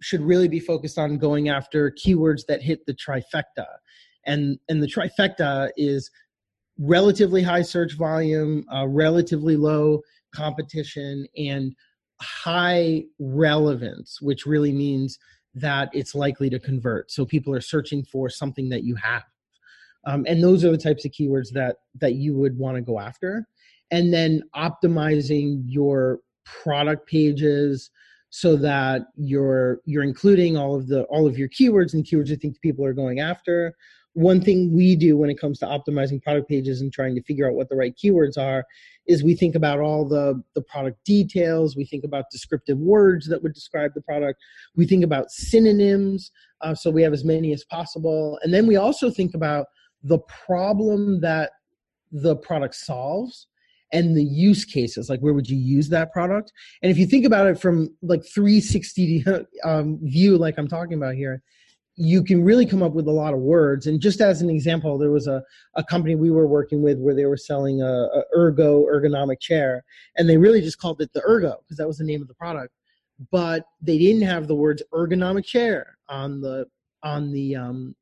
should 0.01 0.21
really 0.21 0.47
be 0.47 0.61
focused 0.61 0.97
on 0.97 1.17
going 1.17 1.49
after 1.49 1.91
keywords 1.91 2.45
that 2.47 2.61
hit 2.61 2.85
the 2.85 2.93
trifecta. 2.93 3.65
And 4.25 4.57
and 4.69 4.81
the 4.81 4.87
trifecta 4.87 5.71
is 5.75 6.09
relatively 6.79 7.43
high 7.43 7.63
search 7.63 7.97
volume 7.97 8.65
uh, 8.73 8.87
relatively 8.87 9.57
low 9.57 10.01
competition 10.33 11.27
and 11.37 11.75
high 12.21 13.03
relevance 13.19 14.21
which 14.21 14.45
really 14.45 14.71
means 14.71 15.19
that 15.55 15.89
it's 15.93 16.13
likely 16.13 16.49
to 16.49 16.59
convert. 16.59 17.11
So 17.11 17.25
people 17.25 17.53
are 17.53 17.61
searching 17.61 18.03
for 18.03 18.29
something 18.29 18.69
that 18.69 18.83
you 18.83 18.95
have. 18.95 19.23
Um, 20.05 20.25
and 20.27 20.43
those 20.43 20.63
are 20.63 20.71
the 20.71 20.77
types 20.77 21.05
of 21.05 21.11
keywords 21.11 21.49
that 21.53 21.77
that 21.99 22.15
you 22.15 22.35
would 22.35 22.57
want 22.57 22.75
to 22.75 22.81
go 22.81 22.99
after. 22.99 23.47
And 23.91 24.13
then 24.13 24.43
optimizing 24.55 25.63
your 25.65 26.19
product 26.45 27.07
pages 27.07 27.89
so 28.29 28.55
that 28.57 29.03
you're 29.15 29.79
you're 29.85 30.03
including 30.03 30.57
all 30.57 30.75
of 30.75 30.87
the 30.87 31.03
all 31.03 31.25
of 31.25 31.37
your 31.37 31.49
keywords 31.49 31.93
and 31.93 32.03
keywords 32.03 32.29
you 32.29 32.35
think 32.35 32.59
people 32.61 32.85
are 32.85 32.93
going 32.93 33.19
after 33.19 33.73
one 34.15 34.41
thing 34.41 34.73
we 34.73 34.95
do 34.95 35.17
when 35.17 35.29
it 35.29 35.37
comes 35.37 35.59
to 35.59 35.65
optimizing 35.65 36.23
product 36.23 36.47
pages 36.47 36.79
and 36.79 36.91
trying 36.91 37.13
to 37.15 37.21
figure 37.23 37.47
out 37.47 37.53
what 37.53 37.67
the 37.67 37.75
right 37.75 37.93
keywords 38.01 38.37
are 38.37 38.65
is 39.07 39.23
we 39.23 39.35
think 39.35 39.55
about 39.55 39.79
all 39.79 40.07
the 40.07 40.41
the 40.55 40.61
product 40.61 41.03
details. 41.03 41.75
We 41.75 41.85
think 41.85 42.05
about 42.05 42.25
descriptive 42.31 42.77
words 42.77 43.27
that 43.27 43.43
would 43.43 43.53
describe 43.53 43.91
the 43.93 44.01
product. 44.01 44.41
We 44.75 44.87
think 44.87 45.03
about 45.03 45.31
synonyms 45.31 46.31
uh, 46.61 46.73
so 46.73 46.89
we 46.89 47.03
have 47.03 47.13
as 47.13 47.25
many 47.25 47.51
as 47.53 47.65
possible. 47.65 48.39
And 48.41 48.53
then 48.53 48.67
we 48.67 48.77
also 48.77 49.11
think 49.11 49.35
about 49.35 49.67
the 50.01 50.19
problem 50.19 51.19
that 51.19 51.51
the 52.11 52.37
product 52.37 52.75
solves 52.75 53.47
and 53.91 54.15
the 54.15 54.23
use 54.23 54.63
cases 54.63 55.09
like 55.09 55.19
where 55.19 55.33
would 55.33 55.49
you 55.49 55.57
use 55.57 55.89
that 55.89 56.13
product? 56.13 56.53
And 56.81 56.89
if 56.89 56.97
you 56.97 57.05
think 57.05 57.25
about 57.25 57.47
it 57.47 57.59
from 57.59 57.93
like 58.01 58.23
360 58.25 59.25
um, 59.65 59.99
view 60.01 60.37
like 60.37 60.57
i'm 60.57 60.67
talking 60.67 60.93
about 60.93 61.15
here 61.15 61.41
you 61.97 62.23
can 62.23 62.43
really 62.43 62.65
come 62.65 62.83
up 62.83 62.93
with 62.93 63.07
a 63.07 63.11
lot 63.11 63.33
of 63.33 63.39
words. 63.39 63.87
And 63.87 64.01
just 64.01 64.19
as 64.19 64.41
an 64.41 64.49
example, 64.49 64.97
there 64.97 65.11
was 65.11 65.27
a, 65.27 65.41
a 65.75 65.83
company 65.83 66.15
we 66.15 66.31
were 66.31 66.47
working 66.47 66.81
with 66.81 66.99
where 66.99 67.15
they 67.15 67.25
were 67.25 67.37
selling 67.37 67.81
a, 67.81 67.85
a 67.85 68.23
ergo 68.35 68.85
ergonomic 68.85 69.39
chair, 69.39 69.83
and 70.17 70.27
they 70.27 70.37
really 70.37 70.61
just 70.61 70.79
called 70.79 71.01
it 71.01 71.11
the 71.13 71.23
ergo 71.27 71.55
because 71.63 71.77
that 71.77 71.87
was 71.87 71.97
the 71.97 72.03
name 72.03 72.21
of 72.21 72.27
the 72.27 72.33
product. 72.33 72.73
But 73.31 73.65
they 73.81 73.97
didn't 73.97 74.23
have 74.23 74.47
the 74.47 74.55
words 74.55 74.83
ergonomic 74.93 75.45
chair 75.45 75.97
on 76.09 76.41
the 76.41 76.65
on 77.03 77.31
the 77.31 77.55
um, 77.55 77.95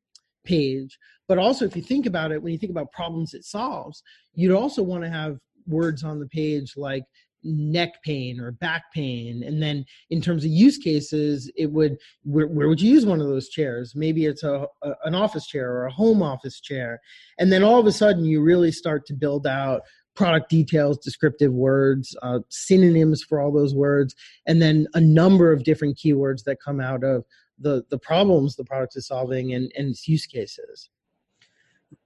page. 0.44 0.98
But 1.28 1.38
also, 1.38 1.64
if 1.64 1.76
you 1.76 1.82
think 1.82 2.06
about 2.06 2.32
it, 2.32 2.42
when 2.42 2.52
you 2.52 2.58
think 2.58 2.72
about 2.72 2.92
problems 2.92 3.32
it 3.32 3.44
solves, 3.44 4.02
you'd 4.34 4.54
also 4.54 4.82
want 4.82 5.04
to 5.04 5.10
have 5.10 5.38
words 5.66 6.04
on 6.04 6.18
the 6.18 6.26
page 6.26 6.74
like 6.76 7.04
neck 7.44 8.02
pain 8.02 8.40
or 8.40 8.52
back 8.52 8.84
pain. 8.92 9.42
And 9.42 9.62
then 9.62 9.84
in 10.10 10.20
terms 10.20 10.44
of 10.44 10.50
use 10.50 10.78
cases 10.78 11.50
it 11.56 11.70
would 11.70 11.98
where, 12.22 12.46
where 12.46 12.68
would 12.68 12.80
you 12.80 12.90
use 12.90 13.06
one 13.06 13.20
of 13.20 13.28
those 13.28 13.48
chairs? 13.48 13.94
Maybe 13.94 14.26
it's 14.26 14.42
a, 14.42 14.66
a, 14.82 14.92
an 15.04 15.14
office 15.14 15.46
chair 15.46 15.70
or 15.70 15.86
a 15.86 15.92
home 15.92 16.22
office 16.22 16.60
chair. 16.60 17.00
And 17.38 17.52
then 17.52 17.62
all 17.62 17.78
of 17.78 17.86
a 17.86 17.92
sudden 17.92 18.24
you 18.24 18.42
really 18.42 18.72
start 18.72 19.06
to 19.06 19.14
build 19.14 19.46
out 19.46 19.82
product 20.14 20.48
details 20.48 20.98
descriptive 20.98 21.52
words 21.52 22.16
uh, 22.22 22.38
synonyms 22.48 23.22
for 23.22 23.40
all 23.40 23.52
those 23.52 23.74
words 23.74 24.14
and 24.46 24.62
then 24.62 24.86
a 24.94 25.00
number 25.00 25.52
of 25.52 25.64
different 25.64 25.98
keywords 25.98 26.44
that 26.44 26.62
come 26.64 26.80
out 26.80 27.02
of 27.02 27.24
the 27.58 27.84
the 27.90 27.98
problems 27.98 28.54
the 28.54 28.64
product 28.64 28.96
is 28.96 29.08
solving 29.08 29.52
and, 29.54 29.72
and 29.76 29.88
its 29.88 30.06
use 30.06 30.26
cases 30.26 30.88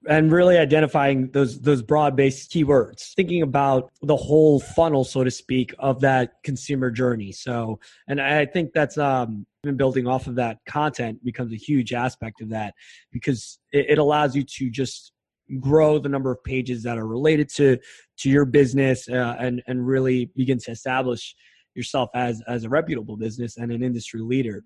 and 0.08 0.32
really 0.32 0.58
identifying 0.58 1.30
those 1.32 1.60
those 1.60 1.82
broad 1.82 2.16
based 2.16 2.50
keywords 2.50 3.14
thinking 3.14 3.42
about 3.42 3.90
the 4.02 4.16
whole 4.16 4.60
funnel 4.60 5.04
so 5.04 5.24
to 5.24 5.30
speak 5.30 5.74
of 5.78 6.00
that 6.00 6.32
consumer 6.42 6.90
journey. 6.90 7.32
So 7.32 7.78
and 8.06 8.20
i 8.20 8.46
think 8.46 8.72
that's 8.72 8.98
um 8.98 9.46
building 9.76 10.06
off 10.06 10.26
of 10.26 10.36
that 10.36 10.58
content 10.66 11.22
becomes 11.24 11.52
a 11.52 11.56
huge 11.56 11.92
aspect 11.92 12.40
of 12.40 12.48
that 12.48 12.74
because 13.12 13.58
it, 13.72 13.86
it 13.90 13.98
allows 13.98 14.34
you 14.34 14.44
to 14.44 14.70
just 14.70 15.12
grow 15.60 15.98
the 15.98 16.08
number 16.08 16.30
of 16.30 16.42
pages 16.44 16.82
that 16.82 16.98
are 16.98 17.06
related 17.06 17.48
to 17.48 17.78
to 18.18 18.30
your 18.30 18.44
business 18.44 19.08
uh, 19.08 19.36
and 19.38 19.62
and 19.66 19.86
really 19.86 20.30
begin 20.36 20.58
to 20.58 20.70
establish 20.70 21.34
yourself 21.74 22.10
as 22.14 22.42
as 22.46 22.64
a 22.64 22.68
reputable 22.68 23.16
business 23.16 23.56
and 23.56 23.72
an 23.72 23.82
industry 23.82 24.20
leader. 24.20 24.64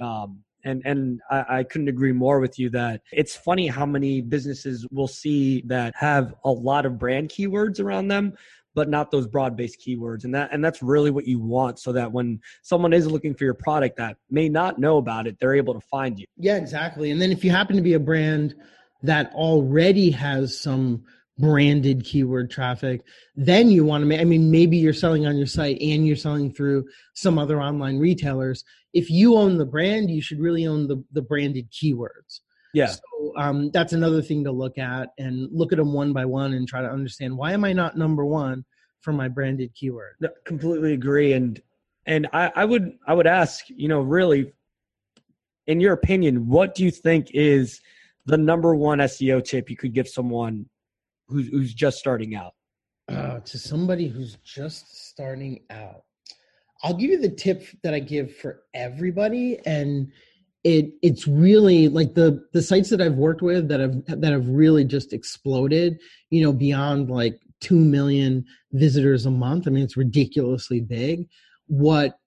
Um, 0.00 0.40
and 0.64 0.82
and 0.84 1.20
I, 1.30 1.58
I, 1.58 1.62
couldn't 1.64 1.88
agree 1.88 2.12
more 2.12 2.40
with 2.40 2.58
you 2.58 2.70
that 2.70 3.02
it's 3.12 3.36
funny 3.36 3.66
how 3.66 3.86
many 3.86 4.20
businesses 4.20 4.86
will 4.90 5.08
see 5.08 5.62
that 5.66 5.94
have 5.96 6.34
a 6.44 6.50
lot 6.50 6.86
of 6.86 6.98
brand 6.98 7.28
keywords 7.28 7.80
around 7.80 8.08
them 8.08 8.34
but 8.74 8.88
not 8.88 9.10
those 9.10 9.26
broad-based 9.26 9.80
keywords. 9.80 10.24
And 10.24 10.34
that 10.34 10.50
and 10.52 10.64
that's 10.64 10.82
really 10.82 11.10
what 11.10 11.26
you 11.26 11.38
want 11.38 11.78
so 11.78 11.92
that 11.92 12.10
when 12.10 12.40
someone 12.62 12.92
is 12.92 13.06
looking 13.06 13.34
for 13.34 13.44
your 13.44 13.54
product 13.54 13.96
that 13.96 14.16
may 14.30 14.48
not 14.48 14.78
know 14.78 14.98
about 14.98 15.26
it 15.26 15.38
they're 15.38 15.54
able 15.54 15.74
to 15.74 15.80
find 15.80 16.18
you. 16.18 16.26
Yeah 16.36 16.56
exactly. 16.56 17.10
And 17.10 17.20
then 17.20 17.32
if 17.32 17.44
you 17.44 17.50
happen 17.50 17.76
to 17.76 17.82
be 17.82 17.94
a 17.94 18.00
brand 18.00 18.54
that 19.02 19.32
already 19.34 20.10
has 20.10 20.58
some 20.58 21.04
branded 21.38 22.04
keyword 22.04 22.48
traffic 22.48 23.02
then 23.34 23.68
you 23.68 23.84
want 23.84 24.02
to 24.02 24.06
make 24.06 24.20
i 24.20 24.24
mean 24.24 24.50
maybe 24.50 24.76
you're 24.76 24.92
selling 24.92 25.26
on 25.26 25.36
your 25.36 25.46
site 25.46 25.80
and 25.80 26.06
you're 26.06 26.14
selling 26.14 26.52
through 26.52 26.84
some 27.14 27.38
other 27.38 27.60
online 27.60 27.98
retailers. 27.98 28.64
If 28.92 29.10
you 29.10 29.36
own 29.36 29.58
the 29.58 29.66
brand 29.66 30.10
you 30.10 30.22
should 30.22 30.38
really 30.38 30.66
own 30.66 30.86
the, 30.86 31.02
the 31.12 31.22
branded 31.22 31.70
keywords. 31.70 32.40
Yeah. 32.72 32.86
So 32.86 33.32
um, 33.36 33.70
that's 33.70 33.92
another 33.92 34.22
thing 34.22 34.44
to 34.44 34.52
look 34.52 34.78
at 34.78 35.10
and 35.18 35.48
look 35.52 35.72
at 35.72 35.78
them 35.78 35.92
one 35.92 36.12
by 36.12 36.24
one 36.24 36.54
and 36.54 36.68
try 36.68 36.82
to 36.82 36.90
understand 36.90 37.36
why 37.36 37.52
am 37.52 37.64
i 37.64 37.72
not 37.72 37.96
number 37.96 38.24
one 38.24 38.64
for 39.00 39.12
my 39.12 39.28
branded 39.28 39.74
keyword? 39.74 40.14
No, 40.20 40.28
completely 40.44 40.92
agree 40.92 41.32
and 41.32 41.60
and 42.06 42.28
I, 42.32 42.52
I 42.54 42.64
would 42.64 42.92
i 43.06 43.14
would 43.14 43.26
ask 43.26 43.64
you 43.68 43.88
know 43.88 44.00
really 44.00 44.52
in 45.66 45.80
your 45.80 45.94
opinion 45.94 46.48
what 46.48 46.74
do 46.74 46.84
you 46.84 46.90
think 46.90 47.30
is 47.32 47.80
the 48.26 48.36
number 48.36 48.74
one 48.74 48.98
seo 48.98 49.42
tip 49.42 49.70
you 49.70 49.76
could 49.76 49.94
give 49.94 50.08
someone 50.08 50.66
who's 51.28 51.48
who's 51.48 51.74
just 51.74 51.98
starting 51.98 52.34
out? 52.34 52.54
Uh, 53.08 53.40
to 53.40 53.58
somebody 53.58 54.08
who's 54.08 54.38
just 54.44 55.08
starting 55.08 55.60
out, 55.70 56.04
I'll 56.82 56.94
give 56.94 57.10
you 57.10 57.20
the 57.20 57.28
tip 57.28 57.66
that 57.82 57.94
I 57.94 57.98
give 57.98 58.34
for 58.36 58.62
everybody, 58.72 59.58
and 59.66 60.10
it 60.64 60.86
it's 61.02 61.26
really 61.26 61.88
like 61.88 62.14
the 62.14 62.46
the 62.52 62.62
sites 62.62 62.90
that 62.90 63.00
I've 63.00 63.14
worked 63.14 63.42
with 63.42 63.68
that 63.68 63.80
have 63.80 64.04
that 64.06 64.32
have 64.32 64.48
really 64.48 64.84
just 64.84 65.12
exploded. 65.12 66.00
You 66.30 66.44
know, 66.44 66.52
beyond 66.52 67.10
like 67.10 67.38
two 67.60 67.78
million 67.78 68.44
visitors 68.72 69.26
a 69.26 69.30
month. 69.30 69.66
I 69.66 69.70
mean, 69.70 69.84
it's 69.84 69.96
ridiculously 69.96 70.80
big. 70.80 71.28
What 71.66 72.18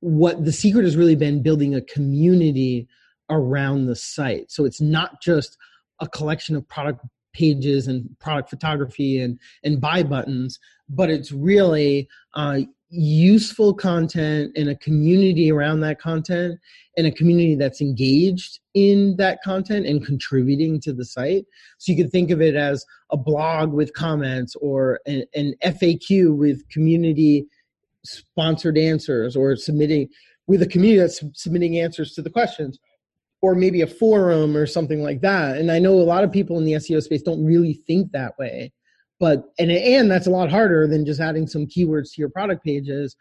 what 0.00 0.44
the 0.44 0.52
secret 0.52 0.84
has 0.84 0.96
really 0.96 1.16
been 1.16 1.42
building 1.42 1.74
a 1.74 1.82
community 1.82 2.88
around 3.30 3.86
the 3.86 3.96
site. 3.96 4.50
So 4.50 4.64
it's 4.64 4.80
not 4.80 5.20
just 5.20 5.56
a 6.00 6.08
collection 6.08 6.56
of 6.56 6.66
product 6.68 7.04
pages 7.32 7.86
and 7.86 8.08
product 8.18 8.50
photography 8.50 9.20
and 9.20 9.38
and 9.64 9.80
buy 9.80 10.02
buttons 10.02 10.58
but 10.88 11.10
it's 11.10 11.32
really 11.32 12.08
uh, 12.34 12.60
useful 12.90 13.74
content 13.74 14.52
and 14.56 14.70
a 14.70 14.76
community 14.76 15.52
around 15.52 15.80
that 15.80 16.00
content 16.00 16.58
and 16.96 17.06
a 17.06 17.12
community 17.12 17.54
that's 17.54 17.80
engaged 17.80 18.60
in 18.74 19.14
that 19.16 19.42
content 19.42 19.86
and 19.86 20.04
contributing 20.04 20.80
to 20.80 20.92
the 20.92 21.04
site. 21.04 21.44
So 21.76 21.92
you 21.92 22.02
could 22.02 22.10
think 22.10 22.30
of 22.30 22.40
it 22.40 22.54
as 22.54 22.84
a 23.10 23.16
blog 23.16 23.72
with 23.72 23.92
comments 23.92 24.56
or 24.56 25.00
an, 25.06 25.24
an 25.34 25.54
FAQ 25.62 26.34
with 26.34 26.66
community 26.70 27.46
sponsored 28.04 28.78
answers 28.78 29.36
or 29.36 29.54
submitting 29.56 30.08
with 30.46 30.62
a 30.62 30.66
community 30.66 30.98
that's 30.98 31.22
submitting 31.34 31.78
answers 31.78 32.14
to 32.14 32.22
the 32.22 32.30
questions 32.30 32.78
or 33.40 33.54
maybe 33.54 33.82
a 33.82 33.86
forum 33.86 34.56
or 34.56 34.66
something 34.66 35.02
like 35.02 35.20
that. 35.20 35.58
And 35.58 35.70
I 35.70 35.78
know 35.78 35.94
a 35.94 36.02
lot 36.02 36.24
of 36.24 36.32
people 36.32 36.58
in 36.58 36.64
the 36.64 36.72
SEO 36.72 37.02
space 37.02 37.22
don't 37.22 37.44
really 37.44 37.74
think 37.86 38.12
that 38.12 38.38
way 38.38 38.72
but 39.20 39.46
and 39.58 39.72
and 39.72 40.08
that's 40.08 40.28
a 40.28 40.30
lot 40.30 40.48
harder 40.48 40.86
than 40.86 41.04
just 41.04 41.20
adding 41.20 41.44
some 41.44 41.66
keywords 41.66 42.12
to 42.12 42.20
your 42.20 42.28
product 42.28 42.64
pages 42.64 43.16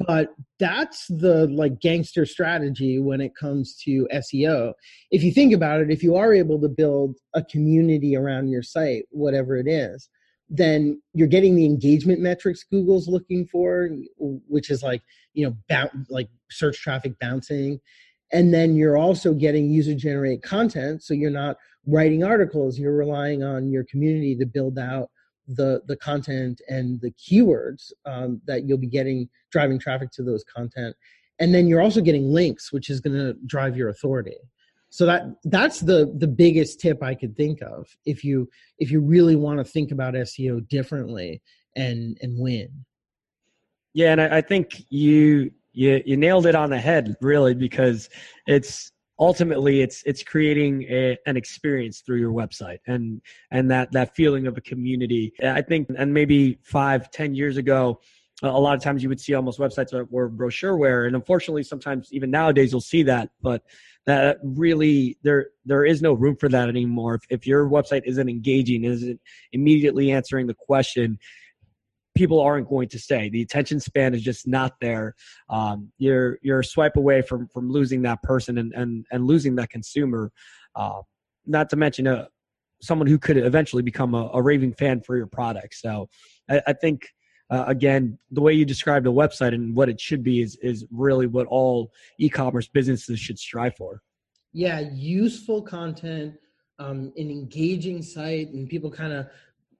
but 0.00 0.34
that's 0.58 1.06
the 1.08 1.46
like 1.48 1.80
gangster 1.80 2.26
strategy 2.26 2.98
when 2.98 3.20
it 3.20 3.36
comes 3.38 3.76
to 3.84 4.08
SEO. 4.12 4.72
If 5.10 5.22
you 5.22 5.32
think 5.32 5.52
about 5.52 5.80
it, 5.80 5.90
if 5.90 6.02
you 6.02 6.16
are 6.16 6.32
able 6.32 6.60
to 6.60 6.68
build 6.68 7.16
a 7.34 7.44
community 7.44 8.16
around 8.16 8.48
your 8.48 8.62
site, 8.62 9.04
whatever 9.10 9.56
it 9.56 9.68
is, 9.68 10.08
then 10.48 11.00
you're 11.12 11.28
getting 11.28 11.56
the 11.56 11.64
engagement 11.64 12.20
metrics 12.20 12.64
Google's 12.64 13.08
looking 13.08 13.46
for, 13.46 13.90
which 14.18 14.70
is 14.70 14.82
like, 14.82 15.02
you 15.34 15.46
know, 15.46 15.88
like 16.08 16.28
search 16.50 16.80
traffic 16.80 17.18
bouncing. 17.20 17.80
And 18.32 18.52
then 18.52 18.74
you're 18.74 18.96
also 18.96 19.32
getting 19.32 19.70
user 19.70 19.94
generated 19.94 20.42
content. 20.42 21.02
So 21.02 21.14
you're 21.14 21.30
not 21.30 21.56
writing 21.86 22.24
articles, 22.24 22.78
you're 22.78 22.96
relying 22.96 23.42
on 23.42 23.70
your 23.70 23.84
community 23.84 24.36
to 24.36 24.46
build 24.46 24.78
out 24.78 25.10
the 25.48 25.82
the 25.86 25.96
content 25.96 26.60
and 26.68 27.00
the 27.00 27.12
keywords 27.12 27.92
um, 28.04 28.40
that 28.46 28.64
you'll 28.64 28.78
be 28.78 28.86
getting 28.86 29.28
driving 29.50 29.78
traffic 29.78 30.10
to 30.10 30.22
those 30.22 30.44
content 30.44 30.94
and 31.38 31.54
then 31.54 31.66
you're 31.66 31.80
also 31.80 32.00
getting 32.00 32.32
links 32.32 32.72
which 32.72 32.90
is 32.90 33.00
going 33.00 33.16
to 33.16 33.34
drive 33.46 33.76
your 33.76 33.88
authority 33.88 34.36
so 34.90 35.06
that 35.06 35.24
that's 35.44 35.80
the 35.80 36.12
the 36.18 36.26
biggest 36.26 36.80
tip 36.80 37.02
i 37.02 37.14
could 37.14 37.36
think 37.36 37.62
of 37.62 37.86
if 38.04 38.24
you 38.24 38.48
if 38.78 38.90
you 38.90 39.00
really 39.00 39.36
want 39.36 39.58
to 39.58 39.64
think 39.64 39.92
about 39.92 40.14
seo 40.14 40.66
differently 40.68 41.40
and 41.76 42.18
and 42.22 42.38
win 42.38 42.68
yeah 43.92 44.12
and 44.12 44.20
i, 44.20 44.38
I 44.38 44.40
think 44.40 44.84
you 44.88 45.52
you 45.76 46.02
you 46.06 46.16
nailed 46.16 46.46
it 46.46 46.54
on 46.54 46.70
the 46.70 46.78
head 46.78 47.14
really 47.20 47.54
because 47.54 48.08
it's 48.46 48.90
ultimately 49.20 49.82
it's 49.82 50.02
it's 50.06 50.22
creating 50.22 50.82
a, 50.84 51.16
an 51.26 51.36
experience 51.36 52.00
through 52.00 52.18
your 52.18 52.32
website 52.32 52.78
and 52.86 53.20
and 53.50 53.70
that 53.70 53.92
that 53.92 54.16
feeling 54.16 54.46
of 54.46 54.56
a 54.56 54.60
community. 54.60 55.32
I 55.42 55.62
think 55.62 55.88
and 55.96 56.12
maybe 56.12 56.58
five 56.62 57.10
ten 57.10 57.34
years 57.34 57.58
ago 57.58 58.00
a 58.42 58.60
lot 58.60 58.76
of 58.76 58.82
times 58.82 59.02
you 59.02 59.08
would 59.08 59.20
see 59.20 59.32
almost 59.34 59.58
websites 59.58 59.90
that 59.90 60.10
were 60.10 60.28
brochureware 60.28 61.06
and 61.06 61.16
unfortunately 61.16 61.62
sometimes 61.62 62.12
even 62.12 62.30
nowadays 62.30 62.70
you'll 62.70 62.82
see 62.82 63.02
that 63.02 63.30
but 63.40 63.62
that 64.04 64.38
really 64.42 65.18
there 65.22 65.48
there 65.64 65.84
is 65.84 66.00
no 66.00 66.12
room 66.12 66.36
for 66.36 66.48
that 66.48 66.68
anymore. 66.68 67.16
If, 67.16 67.22
if 67.28 67.46
your 67.46 67.68
website 67.68 68.02
isn't 68.04 68.28
engaging 68.28 68.84
isn't 68.84 69.20
immediately 69.52 70.10
answering 70.10 70.46
the 70.46 70.54
question 70.54 71.18
people 72.16 72.40
aren't 72.40 72.68
going 72.68 72.88
to 72.88 72.98
stay. 72.98 73.28
The 73.28 73.42
attention 73.42 73.78
span 73.78 74.14
is 74.14 74.22
just 74.22 74.46
not 74.46 74.74
there. 74.80 75.14
Um, 75.48 75.92
you're 75.98 76.38
you're 76.42 76.60
a 76.60 76.64
swipe 76.64 76.96
away 76.96 77.22
from 77.22 77.46
from 77.48 77.70
losing 77.70 78.02
that 78.02 78.22
person 78.22 78.58
and 78.58 78.72
and 78.72 79.06
and 79.12 79.26
losing 79.26 79.54
that 79.56 79.70
consumer. 79.70 80.32
Uh, 80.74 81.02
not 81.46 81.70
to 81.70 81.76
mention 81.76 82.06
a 82.06 82.14
uh, 82.14 82.26
someone 82.82 83.06
who 83.06 83.18
could 83.18 83.36
eventually 83.36 83.82
become 83.82 84.14
a, 84.14 84.30
a 84.34 84.42
raving 84.42 84.72
fan 84.72 85.00
for 85.00 85.16
your 85.16 85.26
product. 85.26 85.74
So 85.74 86.08
I, 86.50 86.62
I 86.66 86.72
think. 86.72 87.06
Uh, 87.48 87.62
again, 87.68 88.18
the 88.32 88.40
way 88.40 88.52
you 88.52 88.64
described 88.64 89.06
the 89.06 89.12
website 89.12 89.54
and 89.54 89.76
what 89.76 89.88
it 89.88 90.00
should 90.00 90.24
be 90.24 90.40
is 90.40 90.58
is 90.62 90.84
really 90.90 91.28
what 91.28 91.46
all 91.46 91.92
e-commerce 92.18 92.66
businesses 92.66 93.20
should 93.20 93.38
strive 93.38 93.72
for. 93.76 94.02
Yeah, 94.52 94.80
useful 94.80 95.62
content, 95.62 96.34
um, 96.80 97.12
an 97.16 97.30
engaging 97.30 98.02
site, 98.02 98.48
and 98.48 98.68
people 98.68 98.90
kind 98.90 99.12
of 99.12 99.26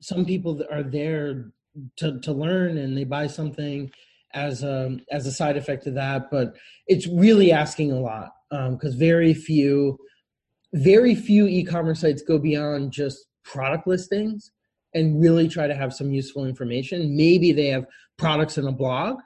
some 0.01 0.25
people 0.25 0.63
are 0.71 0.85
there 0.85 1.51
to 1.97 2.21
to 2.21 2.33
learn 2.33 2.79
and 2.79 2.97
they 2.97 3.05
buy 3.05 3.27
something 3.27 3.91
as 4.35 4.63
a 4.63 4.97
as 5.11 5.27
a 5.27 5.33
side 5.33 5.57
effect 5.57 5.87
of 5.87 5.95
that 5.95 6.31
but 6.31 6.55
it's 6.87 7.07
really 7.07 7.53
asking 7.53 7.93
a 7.93 8.01
lot 8.01 8.31
because 8.51 8.95
um, 8.95 8.99
very 8.99 9.35
few 9.35 9.97
very 10.75 11.15
few 11.15 11.47
e-commerce 11.47 12.01
sites 12.01 12.23
go 12.23 12.39
beyond 12.39 12.93
just 12.93 13.27
product 13.45 13.87
listings 13.87 14.51
and 14.95 15.21
really 15.21 15.49
try 15.49 15.67
to 15.67 15.75
have 15.75 15.95
some 15.95 16.13
useful 16.13 16.45
information 16.45 17.17
maybe 17.17 17.53
they 17.53 17.67
have 17.67 17.87
products 18.19 18.59
in 18.59 18.67
a 18.67 18.73
blog 18.73 19.19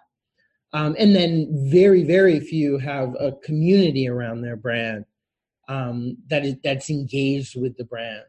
um, 0.73 0.95
and 0.99 1.15
then 1.15 1.49
very 1.71 2.03
very 2.03 2.41
few 2.41 2.79
have 2.79 3.15
a 3.19 3.33
community 3.43 4.09
around 4.09 4.43
their 4.43 4.57
brand 4.57 5.05
um, 5.69 6.17
that 6.29 6.45
is 6.45 6.57
that's 6.63 6.91
engaged 6.91 7.61
with 7.61 7.77
the 7.77 7.85
brand 7.85 8.25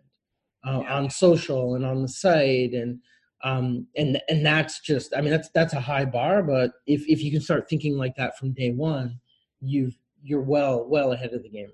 uh, 0.66 0.80
yeah. 0.82 0.98
on 0.98 1.10
social 1.10 1.76
and 1.76 1.86
on 1.86 2.02
the 2.02 2.08
site 2.08 2.74
and 2.74 3.00
um, 3.44 3.88
and 3.96 4.22
and 4.30 4.46
that's 4.46 4.80
just 4.80 5.16
i 5.16 5.22
mean 5.22 5.32
that's 5.32 5.50
that's 5.50 5.74
a 5.74 5.80
high 5.80 6.06
bar 6.06 6.44
but 6.44 6.72
if 6.88 7.08
if 7.08 7.24
you 7.24 7.32
can 7.32 7.42
start 7.42 7.70
thinking 7.70 7.98
like 7.98 8.16
that 8.16 8.38
from 8.38 8.52
day 8.52 8.72
one 8.72 9.20
you've 9.62 9.98
you're 10.24 10.42
well 10.42 10.86
well 10.88 11.14
ahead 11.14 11.34
of 11.34 11.42
the 11.42 11.50
game. 11.50 11.72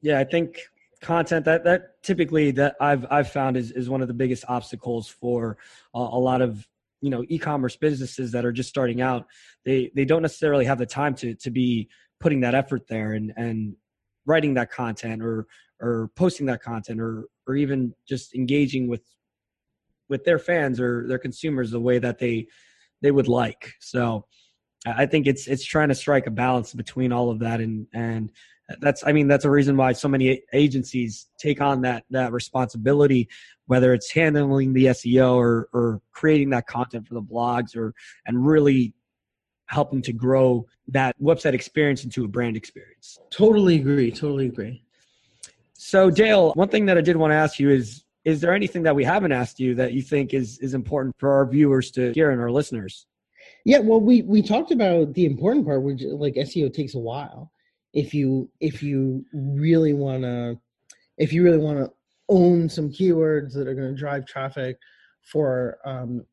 Yeah 0.00 0.18
i 0.18 0.24
think 0.24 0.60
content 1.02 1.44
that 1.44 1.64
that 1.64 2.02
typically 2.02 2.50
that 2.52 2.74
i've 2.80 3.04
i've 3.10 3.30
found 3.30 3.56
is 3.56 3.70
is 3.72 3.90
one 3.90 4.00
of 4.00 4.08
the 4.08 4.14
biggest 4.14 4.44
obstacles 4.48 5.08
for 5.08 5.58
a, 5.94 5.98
a 5.98 6.18
lot 6.18 6.40
of 6.40 6.66
you 7.00 7.10
know 7.10 7.24
e-commerce 7.28 7.76
businesses 7.76 8.32
that 8.32 8.44
are 8.44 8.52
just 8.52 8.68
starting 8.68 9.00
out. 9.00 9.26
They 9.64 9.90
they 9.94 10.04
don't 10.04 10.22
necessarily 10.22 10.64
have 10.64 10.78
the 10.78 10.86
time 10.86 11.14
to 11.16 11.34
to 11.34 11.50
be 11.50 11.88
putting 12.20 12.40
that 12.40 12.54
effort 12.54 12.88
there 12.88 13.12
and 13.12 13.32
and 13.36 13.76
writing 14.24 14.54
that 14.54 14.70
content 14.70 15.22
or 15.22 15.46
or 15.80 16.10
posting 16.16 16.46
that 16.46 16.62
content 16.62 17.00
or 17.00 17.26
or 17.46 17.54
even 17.54 17.94
just 18.08 18.34
engaging 18.34 18.88
with 18.88 19.02
with 20.08 20.24
their 20.24 20.38
fans 20.38 20.80
or 20.80 21.06
their 21.06 21.18
consumers 21.18 21.70
the 21.70 21.80
way 21.80 21.98
that 21.98 22.18
they 22.18 22.46
they 23.02 23.10
would 23.10 23.28
like. 23.28 23.74
So 23.80 24.26
I 24.86 25.06
think 25.06 25.26
it's 25.26 25.46
it's 25.46 25.64
trying 25.64 25.88
to 25.88 25.94
strike 25.94 26.26
a 26.26 26.30
balance 26.30 26.72
between 26.72 27.12
all 27.12 27.30
of 27.30 27.40
that 27.40 27.60
and 27.60 27.86
and 27.92 28.32
that's 28.80 29.04
I 29.06 29.12
mean 29.12 29.28
that's 29.28 29.44
a 29.44 29.50
reason 29.50 29.76
why 29.76 29.92
so 29.92 30.08
many 30.08 30.42
agencies 30.52 31.26
take 31.38 31.60
on 31.60 31.82
that 31.82 32.04
that 32.10 32.32
responsibility 32.32 33.28
whether 33.66 33.92
it's 33.94 34.10
handling 34.10 34.72
the 34.72 34.86
SEO 34.86 35.34
or 35.34 35.68
or 35.72 36.00
creating 36.12 36.50
that 36.50 36.66
content 36.66 37.06
for 37.06 37.14
the 37.14 37.22
blogs 37.22 37.76
or 37.76 37.94
and 38.26 38.46
really 38.46 38.94
helping 39.66 40.00
to 40.02 40.12
grow 40.12 40.64
that 40.88 41.16
website 41.20 41.52
experience 41.52 42.04
into 42.04 42.24
a 42.24 42.28
brand 42.28 42.56
experience. 42.56 43.18
Totally 43.30 43.76
agree, 43.76 44.12
totally 44.12 44.46
agree. 44.46 44.82
So 45.72 46.10
Dale, 46.10 46.52
one 46.52 46.68
thing 46.68 46.86
that 46.86 46.96
I 46.96 47.00
did 47.00 47.16
want 47.16 47.32
to 47.32 47.36
ask 47.36 47.58
you 47.58 47.70
is 47.70 48.04
is 48.26 48.40
there 48.40 48.52
anything 48.52 48.82
that 48.82 48.96
we 48.96 49.04
haven't 49.04 49.30
asked 49.30 49.60
you 49.60 49.76
that 49.76 49.92
you 49.92 50.02
think 50.02 50.34
is 50.34 50.58
is 50.58 50.74
important 50.74 51.14
for 51.16 51.32
our 51.32 51.46
viewers 51.46 51.92
to 51.92 52.12
hear 52.12 52.32
and 52.32 52.40
our 52.40 52.50
listeners? 52.50 53.06
Yeah, 53.64 53.78
well, 53.78 54.00
we 54.00 54.22
we 54.22 54.42
talked 54.42 54.72
about 54.72 55.14
the 55.14 55.24
important 55.24 55.64
part, 55.64 55.82
which 55.82 56.02
like 56.02 56.34
SEO 56.34 56.74
takes 56.74 56.96
a 56.96 56.98
while. 56.98 57.52
If 57.94 58.12
you 58.12 58.50
if 58.60 58.82
you 58.82 59.24
really 59.32 59.92
want 59.92 60.24
to, 60.24 60.58
if 61.16 61.32
you 61.32 61.44
really 61.44 61.58
want 61.58 61.78
to 61.78 61.92
own 62.28 62.68
some 62.68 62.90
keywords 62.90 63.54
that 63.54 63.68
are 63.68 63.74
going 63.74 63.94
to 63.94 63.98
drive 63.98 64.26
traffic 64.26 64.76
for 65.22 65.78
um, 65.84 66.26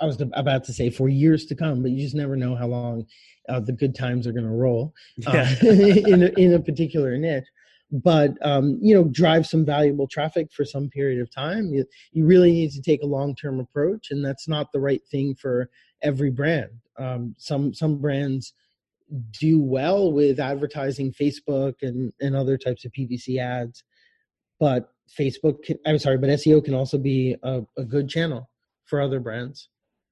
I 0.00 0.06
was 0.06 0.20
about 0.20 0.64
to 0.64 0.72
say 0.72 0.90
for 0.90 1.08
years 1.08 1.46
to 1.46 1.54
come, 1.54 1.82
but 1.82 1.92
you 1.92 2.02
just 2.02 2.16
never 2.16 2.34
know 2.34 2.56
how 2.56 2.66
long 2.66 3.06
uh, 3.48 3.60
the 3.60 3.72
good 3.72 3.94
times 3.94 4.26
are 4.26 4.32
going 4.32 4.44
to 4.44 4.50
roll 4.50 4.92
uh, 5.26 5.54
in 5.62 6.24
a, 6.24 6.40
in 6.40 6.54
a 6.54 6.60
particular 6.60 7.16
niche 7.16 7.46
but 7.92 8.32
um, 8.40 8.78
you 8.80 8.94
know 8.94 9.04
drive 9.04 9.46
some 9.46 9.64
valuable 9.64 10.08
traffic 10.08 10.48
for 10.50 10.64
some 10.64 10.88
period 10.88 11.20
of 11.20 11.32
time. 11.32 11.72
You, 11.72 11.84
you 12.12 12.24
really 12.24 12.50
need 12.50 12.70
to 12.72 12.82
take 12.82 13.02
a 13.02 13.06
long-term 13.06 13.60
approach 13.60 14.10
and 14.10 14.24
that's 14.24 14.48
not 14.48 14.72
the 14.72 14.80
right 14.80 15.02
thing 15.10 15.34
for 15.34 15.68
every 16.02 16.30
brand. 16.30 16.70
Um, 16.98 17.34
some 17.38 17.74
some 17.74 17.98
brands 17.98 18.54
do 19.38 19.60
well 19.60 20.10
with 20.10 20.40
advertising 20.40 21.12
facebook 21.12 21.74
and 21.82 22.12
and 22.20 22.34
other 22.34 22.56
types 22.56 22.86
of 22.86 22.92
ppc 22.92 23.38
ads 23.38 23.84
but 24.58 24.90
facebook 25.18 25.62
can, 25.62 25.76
i'm 25.86 25.98
sorry 25.98 26.16
but 26.16 26.30
seo 26.30 26.64
can 26.64 26.72
also 26.72 26.96
be 26.96 27.36
a, 27.42 27.60
a 27.76 27.84
good 27.84 28.08
channel 28.08 28.48
for 28.84 29.02
other 29.02 29.20
brands. 29.20 29.68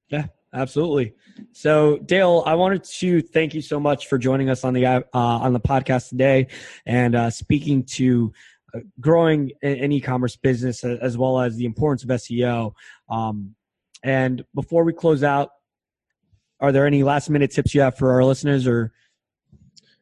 Yeah 0.09 0.25
Absolutely. 0.53 1.13
So, 1.53 1.97
Dale, 1.99 2.43
I 2.45 2.55
wanted 2.55 2.83
to 2.83 3.21
thank 3.21 3.53
you 3.53 3.61
so 3.61 3.79
much 3.79 4.07
for 4.07 4.17
joining 4.17 4.49
us 4.49 4.65
on 4.65 4.73
the 4.73 4.85
uh, 4.85 5.01
on 5.13 5.53
the 5.53 5.61
podcast 5.61 6.09
today 6.09 6.47
and 6.85 7.15
uh, 7.15 7.29
speaking 7.29 7.83
to 7.83 8.33
uh, 8.73 8.79
growing 8.99 9.51
an 9.61 9.91
e-commerce 9.91 10.35
business 10.35 10.83
as 10.83 11.17
well 11.17 11.39
as 11.39 11.55
the 11.55 11.65
importance 11.65 12.03
of 12.03 12.09
SEO. 12.09 12.73
Um, 13.09 13.55
and 14.03 14.43
before 14.53 14.83
we 14.83 14.91
close 14.91 15.23
out, 15.23 15.51
are 16.59 16.71
there 16.71 16.85
any 16.85 17.03
last 17.03 17.29
minute 17.29 17.51
tips 17.51 17.73
you 17.73 17.81
have 17.81 17.97
for 17.97 18.11
our 18.11 18.23
listeners 18.23 18.67
or? 18.67 18.91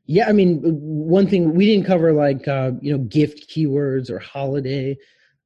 Yeah, 0.06 0.28
I 0.28 0.32
mean, 0.32 0.62
one 0.64 1.28
thing 1.28 1.54
we 1.54 1.68
didn't 1.68 1.86
cover 1.86 2.12
like 2.12 2.48
uh, 2.48 2.72
you 2.82 2.92
know 2.92 3.04
gift 3.04 3.52
keywords 3.52 4.10
or 4.10 4.18
holiday 4.18 4.98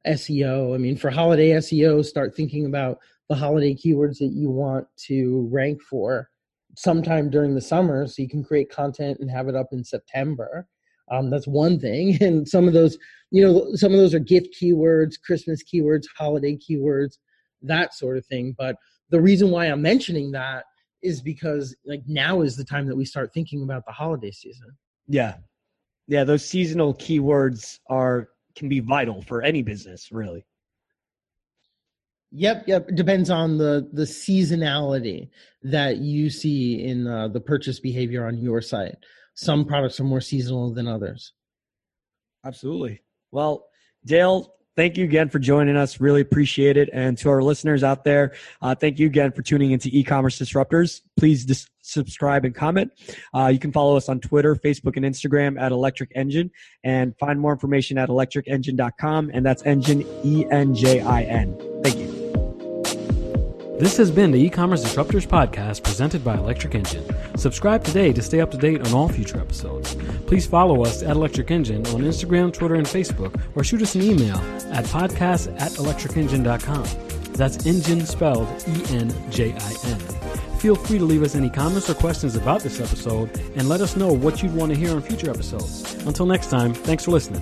SEO. 0.08 0.74
I 0.74 0.78
mean, 0.78 0.96
for 0.96 1.10
holiday 1.10 1.52
SEO, 1.52 2.06
start 2.06 2.36
thinking 2.36 2.66
about 2.66 3.00
the 3.30 3.36
holiday 3.36 3.74
keywords 3.74 4.18
that 4.20 4.32
you 4.34 4.50
want 4.50 4.88
to 5.08 5.48
rank 5.52 5.82
for 5.82 6.30
sometime 6.76 7.30
during 7.30 7.56
the 7.56 7.62
summer 7.62 8.08
so 8.08 8.22
you 8.22 8.30
can 8.30 8.44
create 8.44 8.70
content 8.70 9.20
and 9.20 9.30
have 9.30 9.48
it 9.48 9.56
up 9.56 9.68
in 9.72 9.84
September. 9.84 10.68
Um, 11.12 11.30
that's 11.30 11.48
one 11.48 11.80
thing. 11.80 12.18
And 12.22 12.48
some 12.48 12.68
of 12.68 12.74
those, 12.74 12.98
you 13.32 13.44
know, 13.44 13.76
some 13.76 13.92
of 13.92 14.00
those 14.00 14.14
are 14.14 14.20
gift 14.20 14.56
keywords, 14.60 15.14
Christmas 15.24 15.62
keywords, 15.64 16.04
holiday 16.18 16.58
keywords, 16.58 17.18
that 17.62 17.94
sort 17.94 18.18
of 18.18 18.26
thing. 18.26 18.56
But 18.58 18.76
the 19.10 19.22
reason 19.22 19.52
why 19.52 19.66
I'm 19.66 19.82
mentioning 19.82 20.32
that 20.32 20.66
is 21.02 21.22
because 21.22 21.76
like 21.86 22.02
now 22.08 22.42
is 22.42 22.56
the 22.56 22.64
time 22.64 22.88
that 22.88 22.96
we 22.96 23.06
start 23.06 23.34
thinking 23.34 23.64
about 23.64 23.86
the 23.86 23.92
holiday 23.92 24.32
season. 24.32 24.70
Yeah. 25.08 25.36
Yeah, 26.08 26.24
those 26.24 26.44
seasonal 26.44 26.94
keywords 26.96 27.80
are 27.90 28.30
can 28.56 28.70
be 28.70 28.80
vital 28.80 29.22
for 29.22 29.42
any 29.42 29.62
business, 29.62 30.12
really. 30.12 30.46
Yep, 32.36 32.67
yep. 32.67 32.88
Depends 32.96 33.30
on 33.30 33.58
the 33.60 33.88
the 33.93 34.04
seasonality 34.04 35.30
that 35.62 35.98
you 35.98 36.32
see 36.32 36.84
in 36.84 37.08
uh, 37.08 37.28
the 37.28 37.39
purchase 37.39 37.80
behavior 37.80 38.26
on 38.26 38.38
your 38.39 38.60
site. 38.60 38.96
Some 39.36 39.65
products 39.65 40.00
are 40.00 40.04
more 40.04 40.22
seasonal 40.22 40.74
than 40.74 40.88
others. 40.88 41.34
Absolutely. 42.43 43.02
Well, 43.32 43.67
Dale, 44.06 44.54
thank 44.76 44.98
you 44.98 45.06
again 45.06 45.30
for 45.30 45.39
joining 45.39 45.78
us. 45.78 46.00
Really 46.00 46.22
appreciate 46.22 46.76
it. 46.76 46.89
And 46.91 47.17
to 47.19 47.30
our 47.30 47.41
listeners 47.41 47.84
out 47.84 48.04
there, 48.04 48.34
uh, 48.62 48.76
thank 48.76 49.00
you 49.00 49.08
again 49.08 49.32
for 49.32 49.41
tuning 49.43 49.72
into 49.72 49.89
e-commerce 49.91 50.38
disruptors. 50.39 51.02
Please 51.17 51.46
dis- 51.46 51.67
subscribe 51.82 52.46
and 52.46 52.54
comment. 52.54 52.91
Uh, 53.34 53.48
you 53.48 53.60
can 53.60 53.72
follow 53.72 53.96
us 53.96 54.10
on 54.10 54.19
Twitter, 54.19 54.56
Facebook, 54.56 54.98
and 54.98 55.06
Instagram 55.06 55.60
at 55.60 55.72
Electric 55.72 56.13
Enjin, 56.15 56.50
and 56.84 57.17
find 57.17 57.39
more 57.39 57.52
information 57.52 57.98
at 57.98 58.10
electricenjin.com. 58.10 59.32
And 59.34 59.46
that's 59.46 59.63
engine 59.63 60.04
E 60.24 60.46
N 60.50 60.76
J 60.76 61.02
I 61.02 61.24
N. 61.24 61.58
Thank 61.84 61.98
you. 61.98 62.12
This 63.84 63.98
has 63.98 64.10
been 64.10 64.32
the 64.32 64.39
e-commerce 64.39 64.82
disruptors 64.82 65.28
podcast 65.28 65.84
presented 65.84 66.24
by 66.24 66.38
Electric 66.38 66.72
Enjin. 66.72 67.38
Subscribe 67.38 67.84
today 67.84 68.13
to 68.13 68.22
stay 68.22 68.39
up 68.39 68.50
to 68.52 68.58
date 68.58 68.80
on 68.80 68.93
all 68.93 69.10
future 69.10 69.38
episodes. 69.38 69.98
Please 70.26 70.48
follow 70.48 70.86
us 70.86 71.04
at 71.04 71.17
Electric 71.17 71.48
Enjin 71.48 71.86
on 71.93 72.00
Instagram, 72.00 72.54
Twitter, 72.54 72.76
and 72.76 72.88
Facebook, 72.88 73.38
or 73.58 73.63
shoot 73.65 73.82
us 73.82 73.93
an 73.96 74.02
email 74.02 74.38
at 74.72 74.86
podcast 74.86 75.54
at 75.60 75.74
electricenjin.com. 75.74 77.34
That's 77.34 77.65
engine 77.65 78.06
spelled 78.06 78.48
E-N-J-I-N. 78.69 80.00
Feel 80.60 80.76
free 80.76 80.98
to 80.98 81.04
leave 81.04 81.22
us 81.22 81.36
any 81.36 81.50
comments 81.50 81.89
or 81.89 81.96
questions 81.96 82.38
about 82.38 82.62
this 82.62 82.80
episode 82.80 83.38
and 83.58 83.67
let 83.67 83.82
us 83.82 83.98
know 83.98 84.13
what 84.13 84.41
you'd 84.41 84.56
want 84.56 84.72
to 84.72 84.80
hear 84.80 84.91
on 84.91 85.02
future 85.02 85.30
episodes. 85.30 85.93
Until 86.06 86.26
next 86.26 86.50
time, 86.50 86.74
thanks 86.74 87.04
for 87.04 87.12
listening. 87.12 87.41